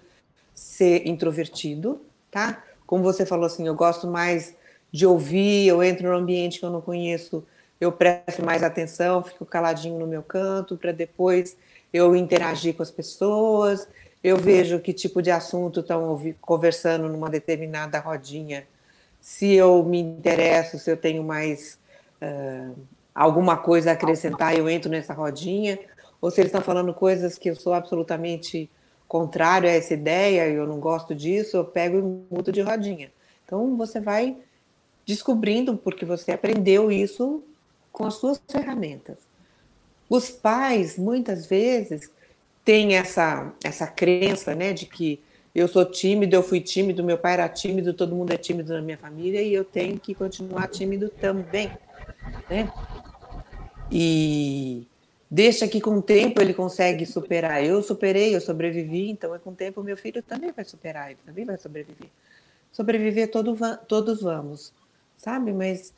[0.54, 2.00] ser introvertido,
[2.30, 2.62] tá?
[2.86, 4.54] Como você falou assim, eu gosto mais
[4.92, 7.44] de ouvir, eu entro no ambiente que eu não conheço,
[7.80, 11.56] eu presto mais atenção, fico caladinho no meu canto para depois
[11.92, 13.88] eu interagir com as pessoas,
[14.22, 18.66] eu vejo que tipo de assunto estão conversando numa determinada rodinha,
[19.20, 21.78] se eu me interesso, se eu tenho mais
[22.22, 22.76] uh,
[23.14, 25.78] alguma coisa a acrescentar, eu entro nessa rodinha,
[26.20, 28.70] ou se eles estão falando coisas que eu sou absolutamente
[29.08, 33.10] contrário a essa ideia, eu não gosto disso, eu pego e mudo de rodinha.
[33.44, 34.36] Então você vai
[35.04, 37.42] descobrindo porque você aprendeu isso
[37.92, 39.16] com as suas ferramentas.
[40.08, 42.10] Os pais muitas vezes
[42.64, 45.20] têm essa essa crença, né, de que
[45.54, 48.80] eu sou tímido, eu fui tímido, meu pai era tímido, todo mundo é tímido na
[48.80, 51.70] minha família e eu tenho que continuar tímido também,
[52.48, 52.72] né?
[53.90, 54.86] E
[55.28, 57.64] deixa que com o tempo ele consegue superar.
[57.64, 61.44] Eu superei, eu sobrevivi, então com o tempo meu filho também vai superar, ele também
[61.44, 62.08] vai sobreviver.
[62.72, 63.56] Sobreviver todo,
[63.88, 64.72] todos vamos,
[65.16, 65.52] sabe?
[65.52, 65.92] Mas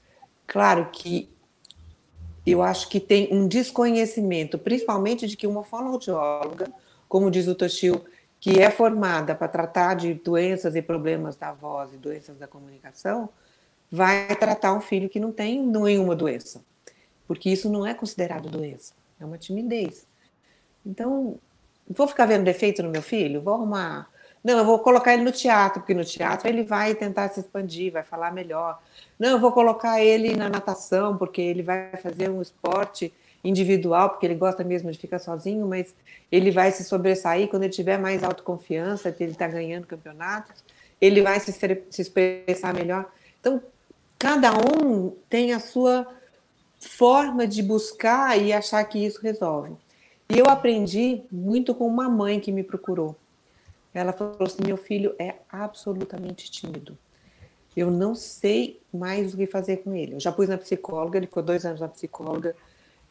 [0.46, 1.28] claro que
[2.46, 6.72] eu acho que tem um desconhecimento, principalmente de que uma fonoaudióloga,
[7.08, 8.04] como diz o Toshio,
[8.40, 13.28] que é formada para tratar de doenças e problemas da voz e doenças da comunicação,
[13.90, 16.60] vai tratar um filho que não tem nenhuma doença
[17.32, 20.06] porque isso não é considerado doença, é uma timidez.
[20.84, 21.38] Então,
[21.88, 23.40] vou ficar vendo defeito no meu filho?
[23.40, 24.10] Vou arrumar.
[24.42, 27.92] Não, eu vou colocar ele no teatro, porque no teatro ele vai tentar se expandir,
[27.92, 28.80] vai falar melhor.
[29.18, 33.12] Não, eu vou colocar ele na natação, porque ele vai fazer um esporte
[33.44, 35.94] individual, porque ele gosta mesmo de ficar sozinho, mas
[36.30, 40.64] ele vai se sobressair quando ele tiver mais autoconfiança, que ele está ganhando campeonatos,
[41.00, 43.10] ele vai se, se expressar melhor.
[43.40, 43.62] Então,
[44.18, 46.06] cada um tem a sua
[46.78, 49.76] forma de buscar e achar que isso resolve.
[50.28, 53.16] E eu aprendi muito com uma mãe que me procurou.
[53.94, 56.96] Ela falou assim: meu filho é absolutamente tímido.
[57.76, 60.14] Eu não sei mais o que fazer com ele.
[60.14, 62.54] Eu já pus na psicóloga, ele ficou dois anos na psicóloga.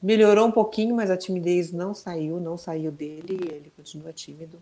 [0.02, 4.62] Melhorou um pouquinho, mas a timidez não saiu, não saiu dele, ele continua tímido.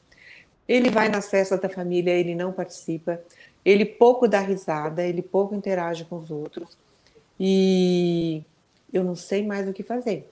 [0.67, 3.19] Ele vai nas festas da família, ele não participa,
[3.65, 6.77] ele pouco dá risada, ele pouco interage com os outros.
[7.39, 8.43] E
[8.91, 10.29] eu não sei mais o que fazer.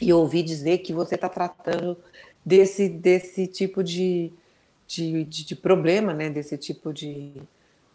[0.00, 1.96] E ouvi dizer que você está tratando
[2.44, 4.32] desse, desse tipo de,
[4.90, 6.28] de, de, de, problema, né?
[6.28, 7.32] desse tipo de,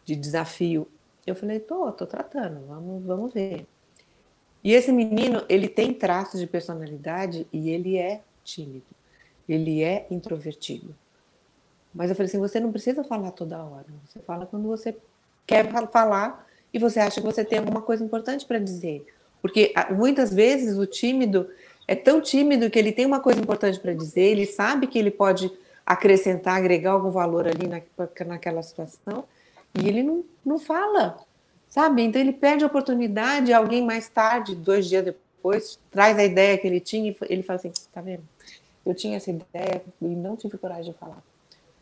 [0.05, 0.88] de desafio.
[1.27, 3.65] Eu falei, tô, tô tratando, vamos, vamos ver.
[4.63, 8.86] E esse menino, ele tem traços de personalidade e ele é tímido,
[9.47, 10.95] ele é introvertido.
[11.93, 14.95] Mas eu falei assim, você não precisa falar toda hora, você fala quando você
[15.45, 19.05] quer falar e você acha que você tem alguma coisa importante para dizer.
[19.41, 21.49] Porque muitas vezes o tímido
[21.88, 25.12] é tão tímido que ele tem uma coisa importante para dizer, ele sabe que ele
[25.12, 25.51] pode
[25.86, 27.82] acrescentar, agregar algum valor ali na,
[28.26, 29.26] naquela situação,
[29.74, 31.17] e ele não, não fala,
[31.69, 32.02] sabe?
[32.02, 36.65] Então ele perde a oportunidade, alguém mais tarde, dois dias depois, traz a ideia que
[36.65, 38.24] ele tinha e ele fala assim: tá vendo?
[38.86, 41.21] Eu tinha essa ideia e não tive coragem de falar.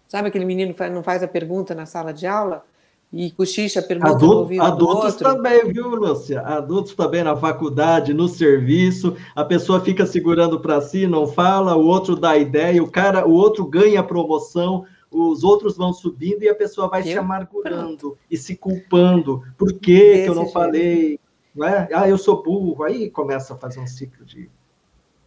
[0.07, 2.65] Sabe aquele menino que não faz a pergunta na sala de aula?
[3.13, 6.41] E cochicha pergunta Adulto, ouvido Adultos também, viu, Lúcia?
[6.41, 11.85] Adultos também na faculdade, no serviço, a pessoa fica segurando para si, não fala, o
[11.85, 16.55] outro dá ideia, o cara, o outro ganha promoção, os outros vão subindo e a
[16.55, 17.05] pessoa vai eu?
[17.05, 19.43] se amargurando e se culpando.
[19.59, 20.53] Por que, que eu não jeito.
[20.53, 21.19] falei?
[21.55, 21.87] Não é?
[21.93, 22.83] Ah, eu sou burro.
[22.83, 24.49] Aí começa a fazer um ciclo de.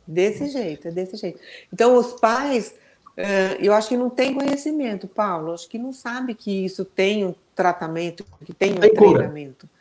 [0.05, 1.39] Desse jeito, é desse jeito.
[1.73, 2.75] Então, os pais,
[3.17, 5.53] eh, eu acho que não tem conhecimento, Paulo.
[5.53, 9.73] Acho que não sabe que isso tem um tratamento, que tem um treinamento, cura.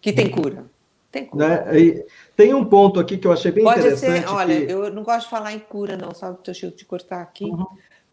[0.00, 0.64] que tem cura.
[1.12, 1.64] Tem cura.
[1.66, 2.04] Né?
[2.36, 4.26] tem um ponto aqui que eu achei bem Pode interessante.
[4.26, 4.72] Ser, olha, que...
[4.72, 6.38] eu não gosto de falar em cura, não, sabe?
[6.62, 7.44] Eu te cortar aqui.
[7.44, 7.66] Uhum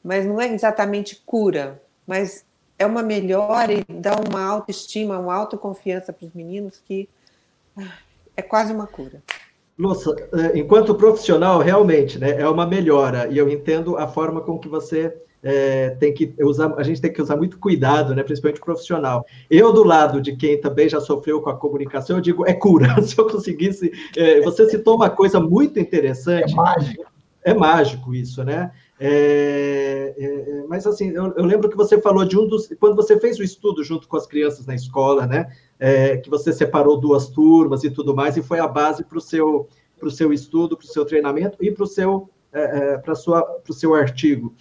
[0.06, 2.46] mas não é exatamente cura, mas
[2.78, 7.10] é uma melhora e dá uma autoestima, uma autoconfiança para os meninos que
[7.76, 7.92] ah,
[8.38, 9.24] é quase uma cura.
[9.76, 14.60] Nossa, é, enquanto profissional, realmente, né, é uma melhora, e eu entendo a forma com
[14.60, 15.12] que você
[15.48, 19.24] é, tem que usar, a gente tem que usar muito cuidado, né, principalmente profissional.
[19.48, 23.00] Eu, do lado de quem também já sofreu com a comunicação, eu digo, é cura.
[23.06, 26.52] Se eu conseguisse, é, você citou uma coisa muito interessante.
[26.52, 27.06] É mágico.
[27.44, 28.72] É mágico isso, né?
[29.00, 32.68] É, é, é, mas assim, eu, eu, lembro que você falou de um dos.
[32.80, 35.48] Quando você fez o estudo junto com as crianças na escola, né?
[35.78, 39.22] É, que você separou duas turmas e tudo mais, e foi a base para o
[39.22, 39.68] seu,
[40.00, 43.74] pro seu estudo, para o seu treinamento e para o seu, é, é para o
[43.74, 44.56] seu artigo,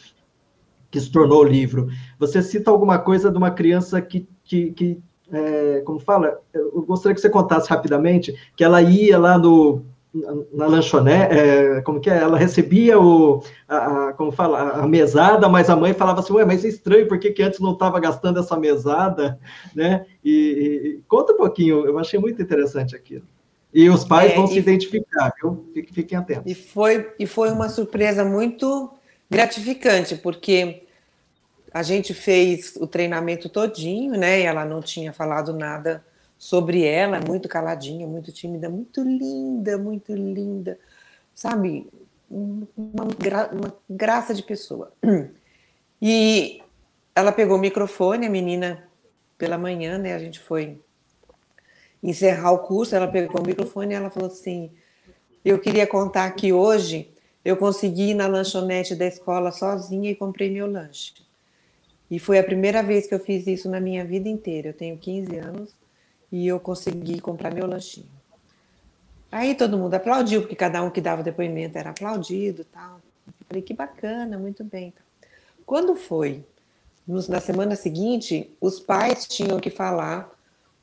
[0.94, 1.88] que se tornou livro.
[2.20, 5.00] Você cita alguma coisa de uma criança que, que, que
[5.32, 9.84] é, como fala, eu gostaria que você contasse rapidamente, que ela ia lá no
[10.52, 12.18] na lanchonete, é, como que é?
[12.18, 16.44] Ela recebia o, a, a, como fala, a mesada, mas a mãe falava assim, ué,
[16.44, 19.36] mas é estranho, por que, que antes não estava gastando essa mesada,
[19.74, 20.06] né?
[20.24, 23.24] E, e, conta um pouquinho, eu achei muito interessante aquilo.
[23.72, 25.66] E os pais é, vão e, se identificar, viu?
[25.74, 26.44] Fiquem, fiquem atentos.
[26.46, 28.94] E foi, e foi uma surpresa muito
[29.28, 30.83] gratificante, porque
[31.74, 34.42] a gente fez o treinamento todinho, né?
[34.42, 36.04] Ela não tinha falado nada
[36.38, 40.78] sobre ela, muito caladinha, muito tímida, muito linda, muito linda,
[41.34, 41.90] sabe?
[42.30, 44.92] Uma, gra uma graça de pessoa.
[46.06, 46.60] E
[47.14, 48.86] ela pegou o microfone, a menina,
[49.38, 50.14] pela manhã, né?
[50.14, 50.78] A gente foi
[52.02, 54.70] encerrar o curso, ela pegou o microfone e ela falou assim:
[55.44, 57.10] Eu queria contar que hoje
[57.44, 61.24] eu consegui ir na lanchonete da escola sozinha e comprei meu lanche.
[62.14, 64.68] E foi a primeira vez que eu fiz isso na minha vida inteira.
[64.68, 65.74] Eu tenho 15 anos
[66.30, 68.06] e eu consegui comprar meu lanchinho.
[69.32, 73.00] Aí todo mundo aplaudiu, porque cada um que dava depoimento era aplaudido tal.
[73.26, 74.94] Eu falei, que bacana, muito bem.
[75.66, 76.44] Quando foi?
[77.04, 80.30] Na semana seguinte, os pais tinham que falar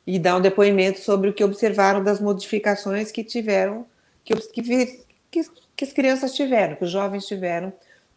[0.06, 3.86] e dar um depoimento sobre o que observaram das modificações que tiveram,
[4.26, 5.42] que, que, que,
[5.78, 7.72] que as crianças tiveram, que os jovens tiveram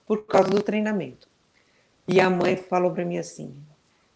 [0.04, 1.32] por causa do treinamento.
[2.06, 3.54] E a mãe falou para mim assim: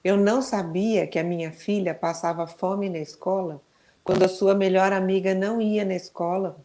[0.05, 3.61] eu não sabia que a minha filha passava fome na escola
[4.05, 6.57] quando a sua melhor amiga não ia na escola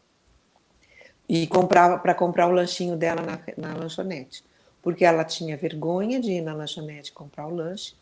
[1.28, 4.44] e comprava para comprar o lanchinho dela na, na lanchonete,
[4.82, 7.96] porque ela tinha vergonha de ir na lanchonete comprar o lanche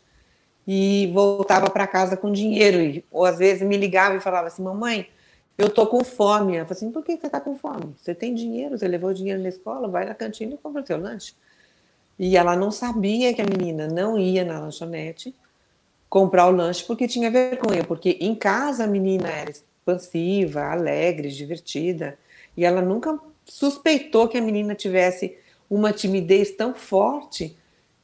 [0.66, 4.62] e voltava para casa com dinheiro, e, ou às vezes me ligava e falava assim:
[4.62, 5.08] Mamãe,
[5.56, 6.56] eu tô com fome.
[6.56, 7.94] Ela falou assim, por que você tá com fome?
[7.96, 11.34] Você tem dinheiro, você levou dinheiro na escola, vai na cantina e compra seu lanche.
[12.22, 15.34] E ela não sabia que a menina não ia na lanchonete
[16.08, 22.16] comprar o lanche porque tinha vergonha, porque em casa a menina era expansiva, alegre, divertida,
[22.56, 25.36] e ela nunca suspeitou que a menina tivesse
[25.68, 27.56] uma timidez tão forte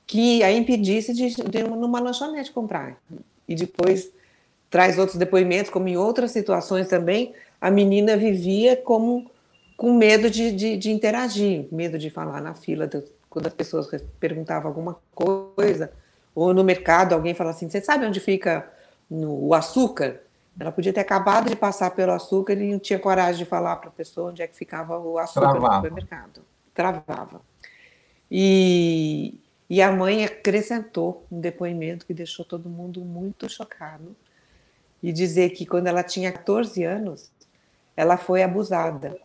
[0.04, 3.00] que a impedisse de, de numa lanchonete comprar.
[3.46, 4.10] E depois
[4.68, 9.30] traz outros depoimentos, como em outras situações também, a menina vivia como
[9.76, 13.88] com medo de, de, de interagir, medo de falar na fila, do, quando as pessoas
[14.18, 15.92] perguntavam alguma coisa,
[16.34, 18.70] ou no mercado alguém fala assim, você sabe onde fica
[19.10, 20.20] o açúcar?
[20.58, 23.88] Ela podia ter acabado de passar pelo açúcar e não tinha coragem de falar para
[23.88, 25.68] a pessoa onde é que ficava o açúcar Travava.
[25.68, 26.40] no supermercado.
[26.74, 27.40] Travava.
[28.30, 34.16] E, e a mãe acrescentou um depoimento que deixou todo mundo muito chocado
[35.02, 37.30] e dizer que quando ela tinha 14 anos,
[37.96, 39.16] ela foi abusada.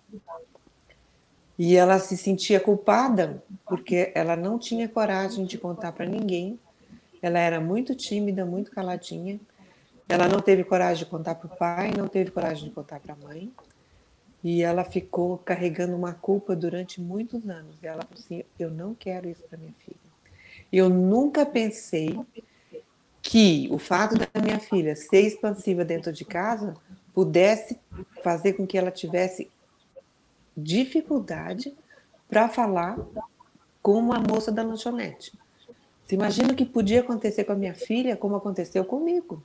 [1.66, 6.59] E ela se sentia culpada porque ela não tinha coragem de contar para ninguém.
[7.22, 9.39] Ela era muito tímida, muito caladinha.
[10.09, 13.14] Ela não teve coragem de contar para o pai, não teve coragem de contar para
[13.14, 13.49] a mãe.
[14.43, 17.78] E ela ficou carregando uma culpa durante muitos anos.
[17.82, 19.95] E ela falou assim: Eu não quero isso para minha filha.
[20.70, 22.20] Eu nunca pensei
[23.22, 26.76] que o fato da minha filha ser expansiva dentro de casa
[27.14, 27.80] pudesse
[28.22, 29.49] fazer com que ela tivesse
[30.55, 31.73] dificuldade
[32.29, 32.97] para falar
[33.81, 35.33] com uma moça da lanchonete.
[36.05, 39.43] Você imagina o que podia acontecer com a minha filha, como aconteceu comigo.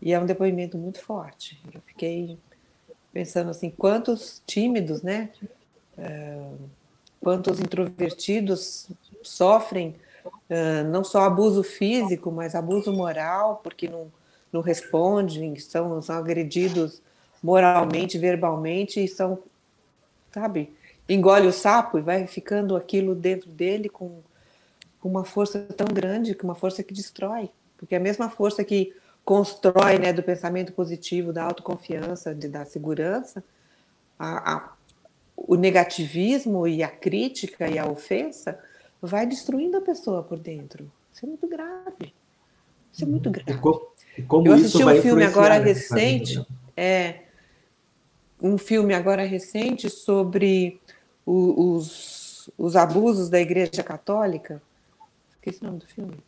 [0.00, 1.60] E é um depoimento muito forte.
[1.72, 2.38] Eu fiquei
[3.12, 5.30] pensando assim, quantos tímidos, né?
[5.96, 6.58] Uh,
[7.20, 8.88] quantos introvertidos
[9.22, 14.10] sofrem uh, não só abuso físico, mas abuso moral, porque não,
[14.52, 17.02] não respondem, são, são agredidos
[17.42, 19.38] moralmente, verbalmente, e são,
[20.38, 20.72] sabe,
[21.08, 24.20] engole o sapo e vai ficando aquilo dentro dele com,
[25.02, 27.50] uma força tão grande, com uma força que destrói.
[27.76, 32.64] Porque é a mesma força que constrói né, do pensamento positivo, da autoconfiança, de, da
[32.64, 33.42] segurança,
[34.18, 34.72] a, a,
[35.36, 38.58] o negativismo e a crítica e a ofensa
[39.00, 40.90] vai destruindo a pessoa por dentro.
[41.12, 42.14] Isso é muito grave.
[42.92, 43.32] Isso é muito uhum.
[43.32, 43.52] grave.
[44.16, 46.44] E como, Eu assisti um filme agora recente,
[46.76, 47.27] é
[48.40, 50.80] um filme agora recente sobre
[51.26, 54.62] o, os, os abusos da Igreja Católica.
[55.30, 56.18] Esqueci o nome do filme.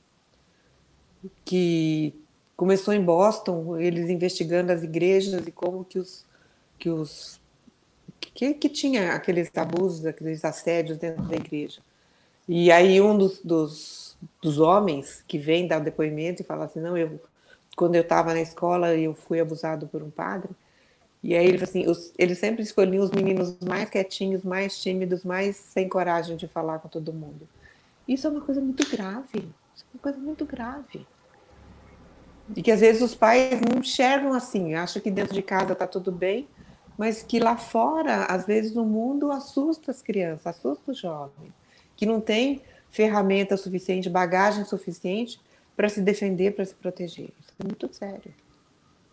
[1.45, 2.15] Que
[2.57, 6.25] começou em Boston, eles investigando as igrejas e como que os
[6.79, 7.41] que os
[8.21, 11.81] que, que tinha aqueles abusos, aqueles assédios dentro da igreja.
[12.49, 16.81] E aí um dos, dos, dos homens que vem dar o depoimento e fala assim,
[16.81, 17.21] não, eu
[17.77, 20.51] quando eu estava na escola eu fui abusado por um padre.
[21.23, 25.23] E aí ele fala assim, os, ele sempre escolhia os meninos mais quietinhos, mais tímidos,
[25.23, 27.49] mais sem coragem de falar com todo mundo.
[28.09, 29.49] Isso é uma coisa muito grave.
[29.75, 31.07] Isso é uma coisa muito grave.
[32.57, 35.87] E que às vezes os pais não enxergam assim, acham que dentro de casa está
[35.87, 36.49] tudo bem,
[37.01, 41.53] mas que lá fora, às vezes, o mundo assusta as crianças, assusta os jovens,
[41.97, 45.41] que não tem ferramenta suficiente, bagagem suficiente
[45.77, 47.31] para se defender, para se proteger.
[47.41, 48.35] Isso é muito sério.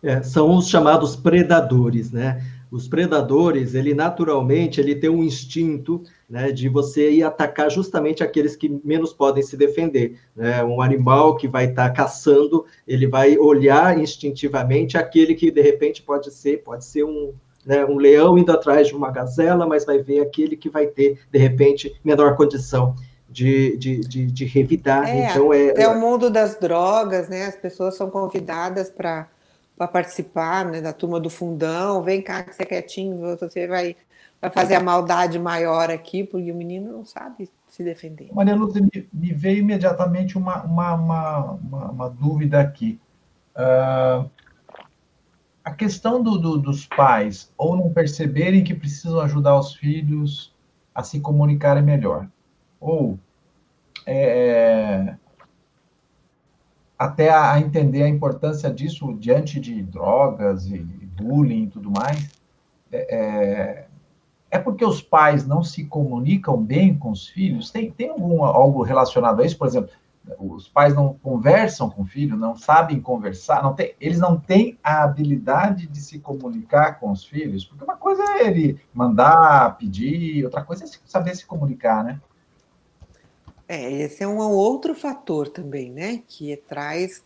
[0.02, 2.42] É, são os chamados predadores, né?
[2.70, 8.54] Os predadores, ele naturalmente, ele tem um instinto né, de você ir atacar justamente aqueles
[8.54, 10.18] que menos podem se defender.
[10.36, 10.62] Né?
[10.62, 16.02] Um animal que vai estar tá caçando, ele vai olhar instintivamente aquele que de repente
[16.02, 17.32] pode ser, pode ser um,
[17.64, 21.18] né, um leão indo atrás de uma gazela, mas vai ver aquele que vai ter
[21.32, 22.94] de repente menor condição
[23.30, 25.08] de, de, de, de revidar.
[25.08, 27.46] É, então é, é o mundo das drogas, né?
[27.46, 29.26] As pessoas são convidadas para
[29.78, 33.96] para participar né, da turma do fundão, vem cá que você é quietinho, você vai,
[34.42, 38.28] vai fazer a maldade maior aqui, porque o menino não sabe se defender.
[38.32, 42.98] Maria Lúcia, me, veio imediatamente uma, uma, uma, uma, dúvida aqui.
[43.54, 44.28] Uh,
[45.62, 50.52] a questão do, do, dos pais ou não perceberem que precisam ajudar os filhos
[50.92, 52.26] a se comunicarem melhor,
[52.80, 53.16] ou
[54.04, 55.14] é,
[56.98, 62.28] até a entender a importância disso diante de drogas e bullying e tudo mais,
[62.90, 63.86] é, é,
[64.50, 67.70] é porque os pais não se comunicam bem com os filhos?
[67.70, 69.56] Tem, tem algum, algo relacionado a isso?
[69.56, 69.90] Por exemplo,
[70.38, 74.78] os pais não conversam com o filho, não sabem conversar, não tem, eles não têm
[74.82, 80.44] a habilidade de se comunicar com os filhos, porque uma coisa é ele mandar, pedir,
[80.44, 82.20] outra coisa é saber se comunicar, né?
[83.68, 87.22] É, esse é um outro fator também, né, que traz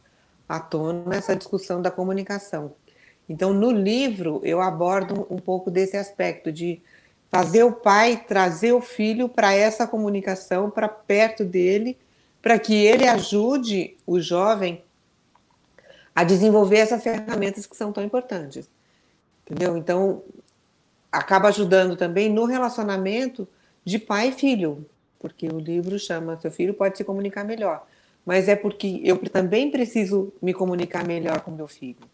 [0.49, 2.75] à tona essa discussão da comunicação,
[3.29, 6.83] Então, no livro, eu abordo um pouco desse aspecto de
[7.31, 11.97] fazer o pai trazer o filho para essa comunicação, para perto dele,
[12.43, 14.83] para que ele ajude o jovem
[16.15, 18.69] a desenvolver essas ferramentas que são tão importantes.
[19.47, 19.77] Entendeu?
[19.77, 20.23] Então,
[21.11, 23.49] acaba ajudando também no relacionamento
[23.85, 24.85] de pai e filho,
[25.23, 27.87] porque o livro chama Seu Filho Pode Se Comunicar Melhor.
[28.27, 32.05] Mas é porque eu também preciso me comunicar melhor com meu filho.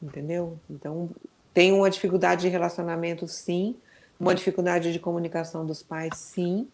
[0.00, 0.56] Entendeu?
[0.70, 1.10] Então,
[1.52, 3.76] tem uma dificuldade de relacionamento, sim,
[4.18, 6.68] uma dificuldade de comunicação dos pais, sim,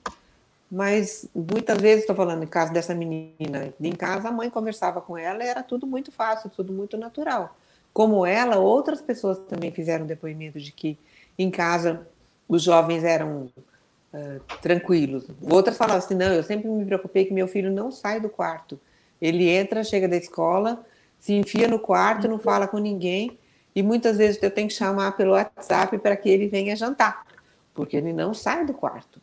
[0.71, 5.17] mas muitas vezes, estou falando em caso dessa menina, em casa a mãe conversava com
[5.17, 7.57] ela e era tudo muito fácil, tudo muito natural.
[7.93, 10.99] Como ela, outras pessoas também fizeram depoimento de que
[11.39, 12.07] em casa
[12.49, 13.49] os jovens eram
[14.61, 15.27] tranquilos.
[15.43, 18.79] Outras falavam assim: não, eu sempre me preocupei que meu filho não sai do quarto.
[19.21, 20.85] Ele entra, chega da escola,
[21.19, 23.39] se enfia no quarto, não fala com ninguém,
[23.75, 27.27] e muitas vezes eu tenho que chamar pelo WhatsApp para que ele venha jantar,
[27.73, 29.21] porque ele não sai do quarto.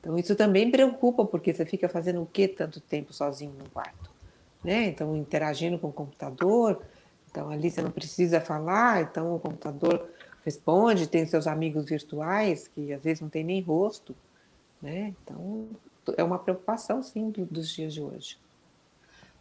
[0.00, 4.10] Então, isso também preocupa, porque você fica fazendo o que tanto tempo sozinho no quarto?
[4.62, 4.86] Né?
[4.86, 6.82] Então, interagindo com o computador,
[7.30, 10.08] então ali você não precisa falar, então o computador
[10.44, 14.14] responde, tem seus amigos virtuais, que às vezes não tem nem rosto,
[14.82, 15.14] né?
[15.22, 15.66] Então,
[16.16, 18.36] é uma preocupação, sim, do, dos dias de hoje.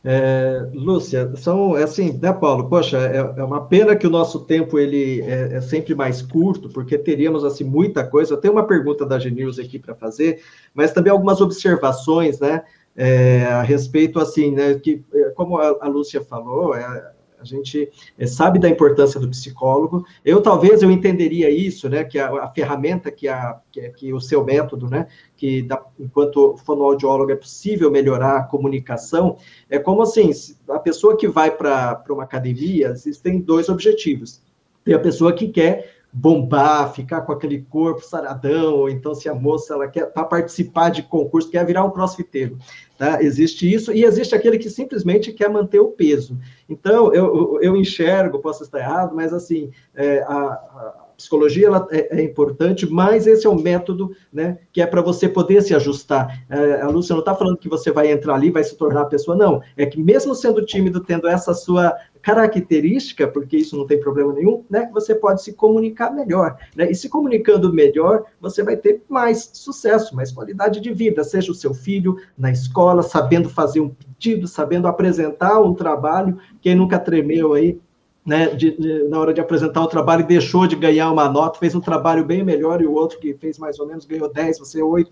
[0.05, 2.67] É, Lúcia, são assim, né, Paulo?
[2.67, 6.67] Poxa, é, é, uma pena que o nosso tempo ele é, é, sempre mais curto,
[6.67, 8.33] porque teríamos assim muita coisa.
[8.33, 10.43] Eu tenho uma pergunta da Genilza aqui para fazer,
[10.73, 12.63] mas também algumas observações, né,
[12.97, 17.12] é, a respeito assim, né, que é, como a, a Lúcia falou, é,
[17.43, 20.05] a gente é, sabe da importância do psicólogo.
[20.23, 22.03] Eu talvez eu entenderia isso, né?
[22.03, 25.07] Que a, a ferramenta que, a, que, que, o seu método, né?
[25.35, 29.37] Que da, enquanto fonoaudiólogo é possível melhorar a comunicação.
[29.69, 30.31] É como assim,
[30.69, 34.41] a pessoa que vai para uma academia, existem dois objetivos.
[34.83, 39.33] Tem a pessoa que quer bombar, ficar com aquele corpo saradão, ou então se a
[39.33, 42.57] moça ela quer para participar de concurso, quer virar um crossfiteiro.
[42.95, 43.21] Tá?
[43.23, 46.37] Existe isso, e existe aquele que simplesmente quer manter o peso.
[46.69, 52.19] Então, eu, eu enxergo, posso estar errado, mas assim, é, a, a psicologia ela é,
[52.19, 56.45] é, importante, mas esse é o método, né, que é para você poder se ajustar.
[56.49, 59.05] É, a Lúcia não está falando que você vai entrar ali, vai se tornar a
[59.05, 59.61] pessoa, não.
[59.77, 64.63] É que mesmo sendo tímido, tendo essa sua característica, porque isso não tem problema nenhum,
[64.69, 69.49] né, você pode se comunicar melhor, né, e se comunicando melhor, você vai ter mais
[69.53, 74.47] sucesso, mais qualidade de vida, seja o seu filho na escola, sabendo fazer um pedido,
[74.47, 77.77] sabendo apresentar um trabalho, quem nunca tremeu aí,
[78.25, 81.75] né, de, de, na hora de apresentar o trabalho deixou de ganhar uma nota, fez
[81.75, 84.81] um trabalho bem melhor e o outro que fez mais ou menos ganhou 10, você
[84.81, 85.11] 8.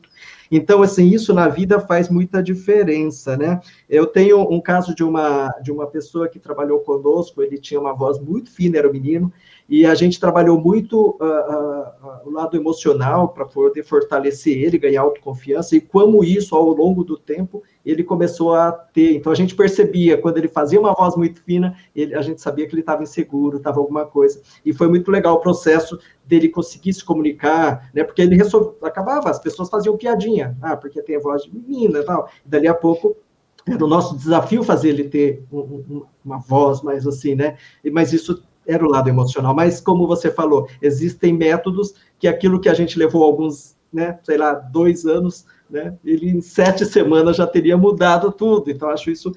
[0.49, 3.61] Então, assim, isso na vida faz muita diferença, né?
[3.89, 7.93] Eu tenho um caso de uma, de uma pessoa que trabalhou conosco, ele tinha uma
[7.93, 9.31] voz muito fina, era um menino,
[9.67, 15.01] e a gente trabalhou muito uh, uh, o lado emocional para poder fortalecer ele, ganhar
[15.01, 19.15] autoconfiança, e como isso, ao longo do tempo, ele começou a ter.
[19.15, 22.67] Então, a gente percebia, quando ele fazia uma voz muito fina, ele, a gente sabia
[22.67, 24.41] que ele estava inseguro, estava alguma coisa.
[24.65, 28.03] E foi muito legal o processo dele conseguir se comunicar, né?
[28.03, 28.37] Porque ele
[28.83, 32.29] acabava, as pessoas faziam piadinha, ah, porque tem a voz de menina e tal.
[32.45, 33.15] E dali a pouco
[33.67, 37.57] era o nosso desafio fazer ele ter um, um, uma voz mais assim, né?
[37.91, 39.53] Mas isso era o lado emocional.
[39.53, 44.37] Mas, como você falou, existem métodos que aquilo que a gente levou alguns, né, sei
[44.37, 48.69] lá, dois anos, né, ele em sete semanas já teria mudado tudo.
[48.69, 49.31] Então, acho isso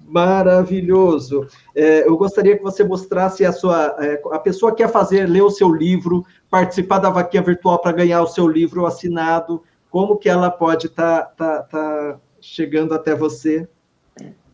[0.00, 1.46] maravilhoso.
[1.74, 3.96] É, eu gostaria que você mostrasse a sua.
[3.98, 8.22] É, a pessoa quer fazer, ler o seu livro, participar da vaquinha virtual para ganhar
[8.22, 13.68] o seu livro assinado, como que ela pode estar tá, tá, tá chegando até você,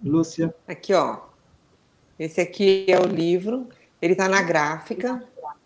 [0.03, 0.55] Lúcia?
[0.67, 1.19] Aqui, ó.
[2.19, 3.69] Esse aqui é o livro.
[4.01, 5.23] Ele está na gráfica.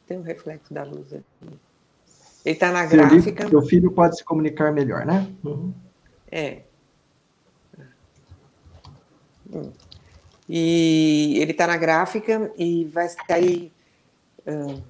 [0.07, 1.59] Tem um reflexo da luz aqui.
[2.45, 3.49] Ele está na gráfica.
[3.49, 5.27] Seu filho pode se comunicar melhor, né?
[5.45, 5.73] Uhum.
[6.31, 6.63] É.
[9.53, 9.73] Hum.
[10.49, 13.73] E ele está na gráfica e vai sair
[14.47, 14.83] uh,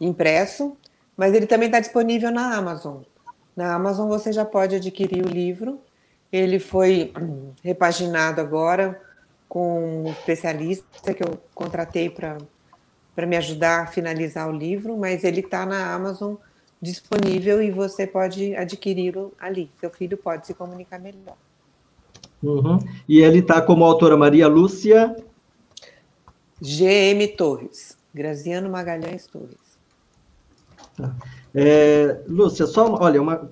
[0.00, 0.76] impresso,
[1.16, 3.02] mas ele também está disponível na Amazon.
[3.56, 5.80] Na Amazon você já pode adquirir o livro.
[6.30, 9.00] Ele foi hum, repaginado agora
[9.48, 12.38] com um especialista que eu contratei para
[13.16, 16.34] me ajudar a finalizar o livro, mas ele está na Amazon
[16.80, 19.70] disponível e você pode adquiri-lo ali.
[19.80, 21.36] Seu filho pode se comunicar melhor.
[22.42, 22.78] Uhum.
[23.08, 25.16] E ele está como autora Maria Lúcia.
[26.60, 29.78] GM Torres, Graziano Magalhães Torres.
[30.96, 31.14] Tá.
[31.54, 33.50] É, Lúcia, só, olha, uma,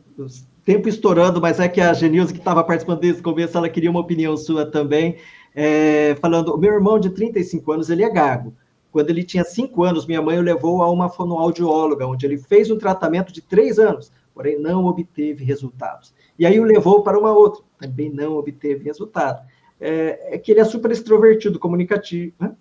[0.64, 3.90] tempo estourando, mas é que a Genilza, que estava participando desde o começo, ela queria
[3.90, 5.16] uma opinião sua também
[5.54, 8.54] é, falando, o meu irmão de 35 anos, ele é gago,
[8.92, 12.70] Quando ele tinha cinco anos, minha mãe o levou a uma fonoaudióloga, onde ele fez
[12.70, 16.14] um tratamento de três anos, porém não obteve resultados.
[16.38, 19.42] E aí o levou para uma outra, também não obteve resultado.
[19.80, 22.54] É, é que ele é super extrovertido, comunicativo, né?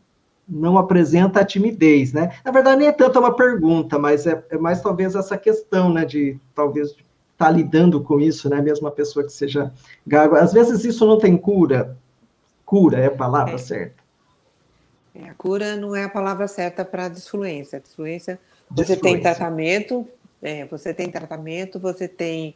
[0.47, 2.33] não apresenta a timidez, né?
[2.43, 6.03] Na verdade, nem é tanto uma pergunta, mas é, é mais talvez essa questão, né,
[6.03, 7.05] de talvez estar
[7.37, 8.61] tá lidando com isso, né?
[8.61, 9.71] Mesmo uma pessoa que seja
[10.07, 10.35] gago.
[10.35, 11.97] Às vezes isso não tem cura.
[12.65, 13.57] Cura é a palavra é.
[13.57, 14.00] certa.
[15.13, 17.79] É, a cura não é a palavra certa para a disfluência.
[17.79, 18.39] Disfluência,
[18.69, 20.07] você tem tratamento,
[20.41, 22.55] é, você tem tratamento, você tem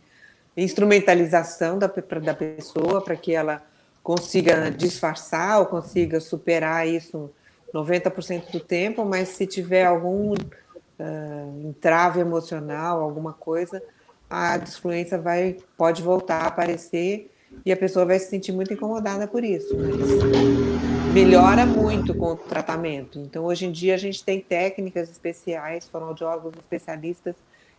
[0.55, 3.61] instrumentalização da, da pessoa para que ela
[4.01, 7.29] consiga disfarçar ou consiga superar isso
[7.73, 13.83] 90% do tempo, mas se tiver algum uh, entrave emocional, alguma coisa,
[14.29, 17.31] a disfluência vai, pode voltar a aparecer
[17.65, 19.75] e a pessoa vai se sentir muito incomodada por isso.
[19.75, 23.19] Mas melhora muito com o tratamento.
[23.19, 27.35] Então, hoje em dia, a gente tem técnicas especiais, fonoaudiólogos especialistas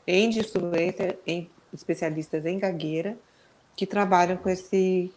[0.07, 3.15] em disfluência, em, especialistas em gagueira,
[3.77, 5.13] que trabalham com esse,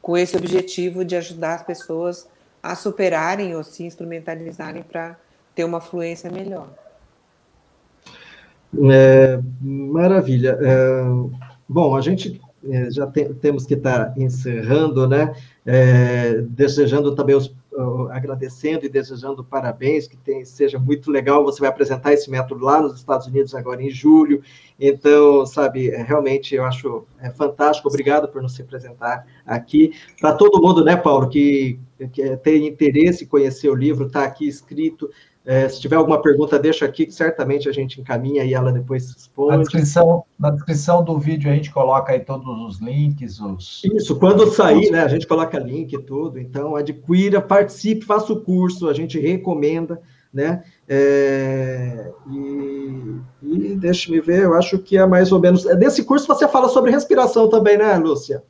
[0.00, 2.26] com esse objetivo de ajudar as pessoas
[2.62, 5.14] a superarem ou se instrumentalizarem para
[5.54, 6.70] ter uma fluência melhor.
[8.90, 10.58] É, maravilha.
[10.62, 11.02] É,
[11.68, 12.40] bom, a gente
[12.70, 15.34] é, já tem, temos que estar tá encerrando, né?
[15.64, 17.54] É, desejando também os
[18.10, 21.44] agradecendo e desejando parabéns, que tem, seja muito legal.
[21.44, 24.42] Você vai apresentar esse método lá nos Estados Unidos agora em julho.
[24.78, 27.88] Então, sabe, é, realmente eu acho é, fantástico.
[27.88, 29.92] Obrigado por nos representar aqui.
[30.20, 31.78] Para todo mundo, né, Paulo, que,
[32.12, 35.10] que tem interesse em conhecer o livro, está aqui escrito.
[35.44, 39.12] É, se tiver alguma pergunta, deixa aqui, que certamente a gente encaminha e ela depois
[39.12, 39.50] responde.
[39.50, 43.40] Na descrição, na descrição do vídeo a gente coloca aí todos os links.
[43.40, 43.82] Os...
[43.84, 46.38] Isso, quando sair, né, a gente coloca link e tudo.
[46.38, 50.00] Então, adquira, participe, faça o curso, a gente recomenda,
[50.32, 50.62] né?
[50.88, 55.64] É, e, e deixe-me ver, eu acho que é mais ou menos.
[55.76, 58.44] Desse curso você fala sobre respiração também, né, Lúcia?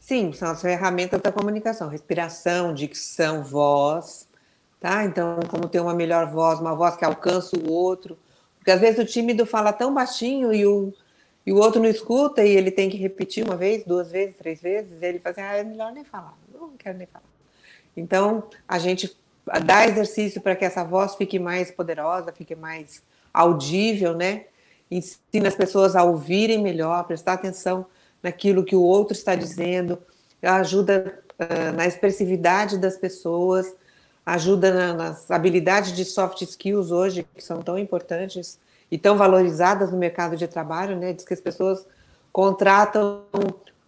[0.00, 4.25] Sim, são as ferramentas da comunicação: respiração, dicção, voz
[4.80, 5.04] tá?
[5.04, 8.18] Então, como ter uma melhor voz, uma voz que alcança o outro.
[8.58, 10.92] Porque às vezes o tímido fala tão baixinho e o,
[11.46, 14.60] e o outro não escuta e ele tem que repetir uma vez, duas vezes, três
[14.60, 17.24] vezes, ele fala assim, ah, é melhor nem falar, não quero nem falar.
[17.96, 19.16] Então, a gente
[19.64, 23.02] dá exercício para que essa voz fique mais poderosa, fique mais
[23.32, 24.46] audível, né?
[24.90, 27.86] Ensina as pessoas a ouvirem melhor, prestar atenção
[28.22, 29.98] naquilo que o outro está dizendo,
[30.42, 33.72] ajuda uh, na expressividade das pessoas,
[34.26, 38.58] ajuda na, nas habilidades de soft skills hoje, que são tão importantes
[38.90, 41.12] e tão valorizadas no mercado de trabalho, né?
[41.12, 41.86] Diz que as pessoas
[42.32, 43.22] contratam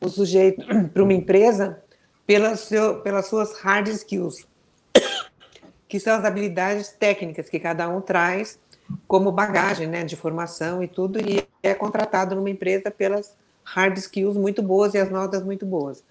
[0.01, 0.65] o sujeito
[0.95, 1.83] para uma empresa
[2.25, 4.47] pelas, seu, pelas suas hard skills,
[5.89, 8.61] que são as habilidades técnicas que cada um traz
[9.07, 14.37] como bagagem, né, de formação e tudo, e é contratado numa empresa pelas hard skills
[14.37, 16.03] muito boas e as notas muito boas.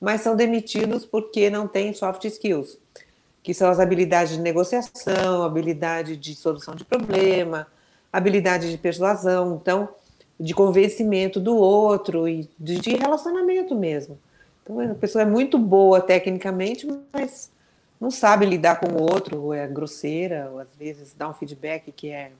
[0.00, 2.78] Mas são demitidos porque não têm soft skills
[3.42, 7.66] que são as habilidades de negociação, habilidade de solução de problema,
[8.12, 9.88] habilidade de persuasão, então,
[10.38, 14.18] de convencimento do outro e de, relacionamento mesmo.
[14.62, 17.50] Então, a pessoa é muito boa tecnicamente, mas
[18.00, 21.90] não sabe lidar com o outro, ou é grosseira, ou às vezes dá um feedback
[21.90, 22.30] que é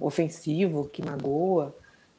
[0.00, 1.74] ofensivo, que magoa.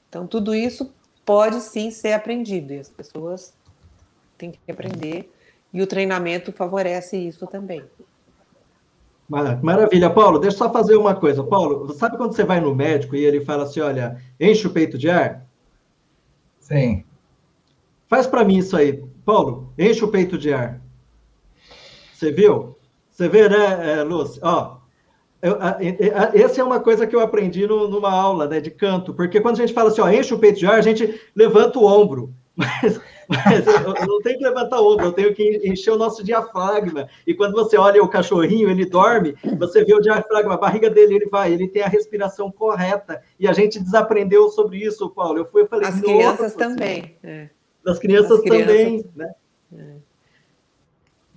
[0.08, 0.94] Então, tudo isso
[1.26, 3.54] pode sim ser aprendido e as pessoas
[4.38, 5.30] têm que aprender
[5.74, 7.84] e o treinamento favorece isso também.
[9.62, 10.38] Maravilha, Paulo.
[10.38, 11.44] Deixa eu só fazer uma coisa.
[11.44, 14.98] Paulo, sabe quando você vai no médico e ele fala assim: olha, enche o peito
[14.98, 15.46] de ar?
[16.60, 17.04] Sim.
[18.08, 19.04] Faz para mim isso aí.
[19.26, 20.80] Paulo, enche o peito de ar.
[22.14, 22.78] Você viu?
[23.10, 24.40] Você vê, né, é, Lúcia?
[24.44, 24.78] Ó,
[25.42, 28.72] eu, a, a, essa é uma coisa que eu aprendi no, numa aula né, de
[28.72, 31.20] canto, porque quando a gente fala assim, ó, enche o peito de ar, a gente
[31.36, 32.34] levanta o ombro.
[32.56, 36.24] Mas mas eu, não tenho que levantar o ombro, eu tenho que encher o nosso
[36.24, 37.08] diafragma.
[37.26, 41.16] E quando você olha o cachorrinho, ele dorme, você vê o diafragma, a barriga dele,
[41.16, 43.22] ele vai, ele tem a respiração correta.
[43.40, 45.40] E a gente desaprendeu sobre isso, Paulo.
[45.40, 47.18] Eu fui, eu falei, as crianças também.
[47.24, 47.50] É.
[47.84, 49.34] Das crianças, crianças também, né?
[49.78, 50.13] É.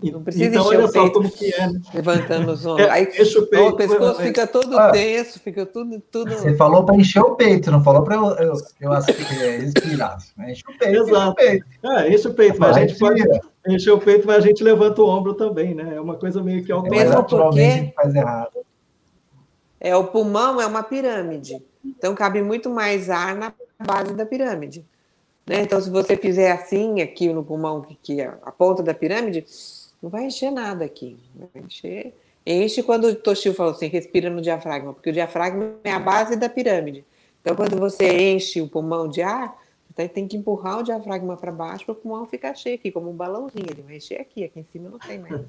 [0.02, 1.68] Não precisa então, olha só como que é.
[1.68, 1.80] Né?
[1.94, 2.86] Levantando os ombros.
[2.86, 6.32] É, Aí, enche o, peito, o pescoço fica todo ah, tenso, fica tudo, tudo.
[6.32, 10.18] Você falou para encher o peito, não falou para eu, eu, eu respirar.
[10.36, 10.52] Né?
[10.52, 11.02] Enche o peito.
[11.02, 11.30] Exato.
[11.30, 13.22] Enche o peito, é, enche o peito mas a gente pode
[13.66, 15.94] encher o peito, mas a gente levanta o ombro também, né?
[15.96, 17.08] É uma coisa meio que automática.
[17.08, 18.66] Mesmo porque faz errado.
[19.80, 21.62] É, o pulmão é uma pirâmide.
[21.82, 24.84] Então cabe muito mais ar na base da pirâmide.
[25.46, 25.62] Né?
[25.62, 29.44] Então, se você fizer assim aqui no pulmão, que é a ponta da pirâmide,
[30.06, 31.16] não vai encher nada aqui.
[31.34, 32.14] Vai encher
[32.46, 36.36] Enche quando o Toshio falou assim, respira no diafragma, porque o diafragma é a base
[36.36, 37.04] da pirâmide.
[37.42, 39.60] Então, quando você enche o pulmão de ar,
[39.92, 43.10] você tem que empurrar o diafragma para baixo para o pulmão ficar cheio aqui, como
[43.10, 43.66] um balãozinho.
[43.68, 45.40] Ele vai encher aqui, aqui em cima não tem mais.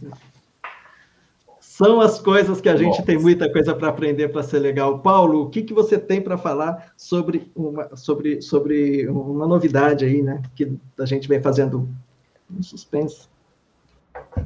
[1.59, 3.03] São as coisas que a gente Nossa.
[3.03, 4.97] tem muita coisa para aprender para ser legal.
[4.97, 10.23] Paulo, o que, que você tem para falar sobre uma, sobre, sobre uma novidade aí,
[10.23, 10.41] né?
[10.55, 11.87] Que a gente vem fazendo
[12.49, 13.27] um suspense.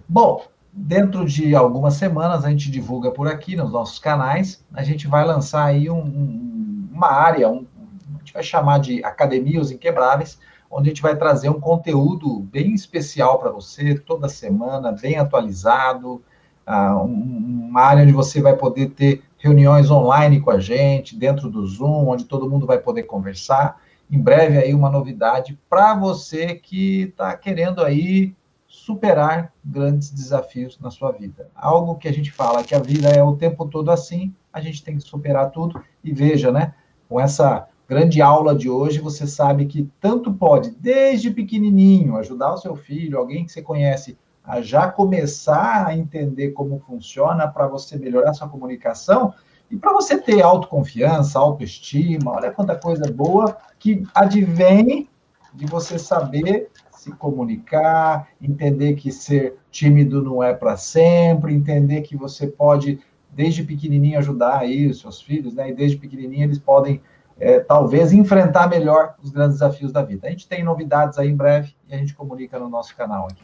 [0.07, 4.65] Bom, dentro de algumas semanas a gente divulga por aqui nos nossos canais.
[4.73, 7.65] A gente vai lançar aí um, um, uma área, um,
[8.15, 12.39] a gente vai chamar de Academia Os Inquebráveis, onde a gente vai trazer um conteúdo
[12.39, 16.21] bem especial para você toda semana, bem atualizado
[16.67, 21.65] uh, uma área onde você vai poder ter reuniões online com a gente, dentro do
[21.65, 23.81] Zoom, onde todo mundo vai poder conversar.
[24.09, 28.35] Em breve aí uma novidade para você que está querendo aí
[28.83, 31.51] superar grandes desafios na sua vida.
[31.53, 34.83] Algo que a gente fala que a vida é o tempo todo assim, a gente
[34.83, 36.73] tem que superar tudo e veja, né?
[37.07, 42.57] Com essa grande aula de hoje, você sabe que tanto pode, desde pequenininho, ajudar o
[42.57, 47.99] seu filho, alguém que você conhece a já começar a entender como funciona para você
[47.99, 49.31] melhorar sua comunicação
[49.69, 52.31] e para você ter autoconfiança, autoestima.
[52.31, 55.07] Olha quanta coisa boa que advém
[55.53, 56.71] de você saber
[57.01, 62.99] se comunicar, entender que ser tímido não é para sempre, entender que você pode
[63.31, 65.71] desde pequenininho ajudar aí os seus filhos, né?
[65.71, 67.01] E desde pequenininho eles podem
[67.39, 70.27] é, talvez enfrentar melhor os grandes desafios da vida.
[70.27, 73.41] A gente tem novidades aí em breve e a gente comunica no nosso canal aqui.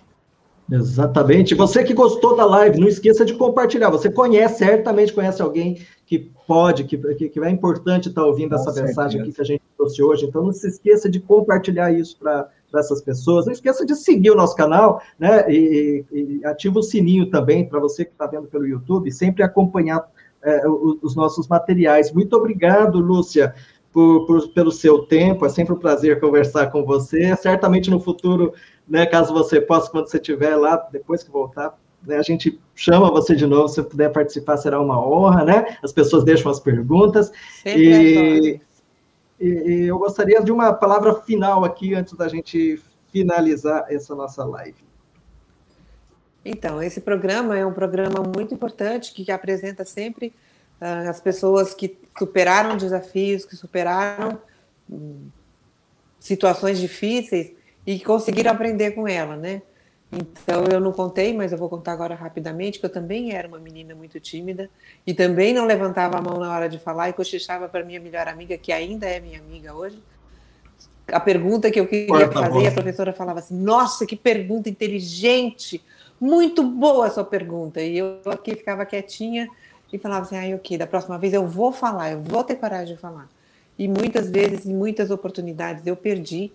[0.72, 1.56] Exatamente.
[1.56, 3.90] Você que gostou da live, não esqueça de compartilhar.
[3.90, 8.66] Você conhece, certamente conhece alguém que pode, que, que, é importante estar ouvindo Com essa
[8.66, 8.86] certeza.
[8.86, 10.26] mensagem aqui que a gente trouxe hoje.
[10.26, 12.50] Então, não se esqueça de compartilhar isso para
[12.80, 13.46] essas pessoas.
[13.46, 15.46] Não esqueça de seguir o nosso canal, né?
[15.52, 20.08] E, e ativa o sininho também para você que está vendo pelo YouTube, sempre acompanhar
[20.44, 22.12] é, os, os nossos materiais.
[22.12, 23.54] Muito obrigado, Lúcia.
[23.92, 27.36] Por, por, pelo seu tempo, é sempre um prazer conversar com você.
[27.36, 28.54] Certamente no futuro
[28.88, 33.12] né, caso você possa, quando você estiver lá, depois que voltar, né, a gente chama
[33.12, 35.78] você de novo, se puder participar, será uma honra, né?
[35.84, 37.32] As pessoas deixam as perguntas.
[37.66, 38.62] E, e,
[39.46, 42.82] e, eu gostaria de uma palavra final aqui, antes da gente
[43.12, 44.88] finalizar essa nossa live.
[46.44, 50.34] Então, esse programa é um programa muito importante que apresenta sempre
[50.82, 54.40] uh, as pessoas que superaram desafios, que superaram
[54.90, 55.30] um,
[56.20, 57.52] situações difíceis
[57.86, 59.62] e conseguiram aprender com ela, né?
[60.12, 63.60] Então eu não contei, mas eu vou contar agora rapidamente que eu também era uma
[63.60, 64.70] menina muito tímida
[65.06, 68.28] e também não levantava a mão na hora de falar e cochichava para minha melhor
[68.28, 70.02] amiga, que ainda é minha amiga hoje.
[71.08, 75.84] A pergunta que eu queria fazer, a professora falava assim: "Nossa, que pergunta inteligente!
[76.20, 77.82] Muito boa a sua pergunta".
[77.82, 79.50] E eu aqui ficava quietinha
[79.92, 82.96] e falava assim: "Ai, OK, da próxima vez eu vou falar, eu vou ter coragem
[82.96, 83.30] de falar".
[83.78, 86.52] E muitas vezes, em muitas oportunidades eu perdi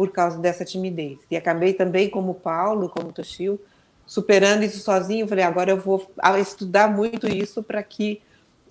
[0.00, 1.18] por causa dessa timidez.
[1.30, 3.60] E acabei também, como Paulo, como Toshio,
[4.06, 5.28] superando isso sozinho.
[5.28, 8.22] Falei, agora eu vou estudar muito isso para que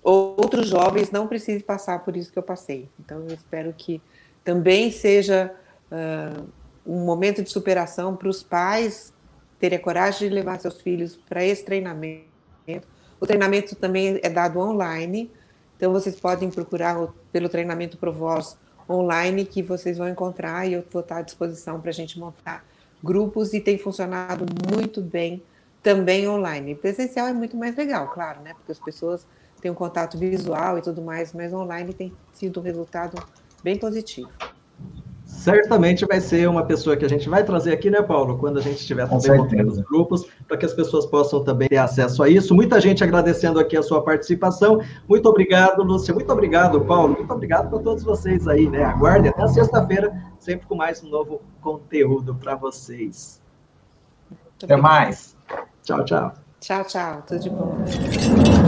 [0.02, 2.88] outros jovens não precisem passar por isso que eu passei.
[2.98, 4.02] Então, eu espero que
[4.42, 5.54] também seja
[5.92, 6.48] uh,
[6.84, 9.14] um momento de superação para os pais
[9.56, 12.26] terem a coragem de levar seus filhos para esse treinamento.
[13.20, 15.30] O treinamento também é dado online,
[15.76, 18.58] então vocês podem procurar pelo treinamento Provoz
[18.90, 22.64] online que vocês vão encontrar e eu vou estar à disposição para a gente montar
[23.02, 25.42] grupos e tem funcionado muito bem
[25.82, 26.74] também online.
[26.74, 28.54] Presencial é muito mais legal, claro, né?
[28.54, 29.26] Porque as pessoas
[29.60, 33.22] têm um contato visual e tudo mais, mas online tem sido um resultado
[33.62, 34.30] bem positivo
[35.30, 38.62] certamente vai ser uma pessoa que a gente vai trazer aqui, né, Paulo, quando a
[38.62, 42.28] gente estiver também montando os grupos, para que as pessoas possam também ter acesso a
[42.28, 42.54] isso.
[42.54, 44.80] Muita gente agradecendo aqui a sua participação.
[45.08, 46.12] Muito obrigado, Lúcia.
[46.12, 47.14] Muito obrigado, Paulo.
[47.16, 48.84] Muito obrigado para todos vocês aí, né?
[48.84, 53.40] Aguardem até sexta-feira, sempre com mais um novo conteúdo para vocês.
[54.62, 55.36] Até mais.
[55.82, 56.34] Tchau, tchau.
[56.60, 57.22] Tchau, tchau.
[57.26, 58.59] Tudo de bom.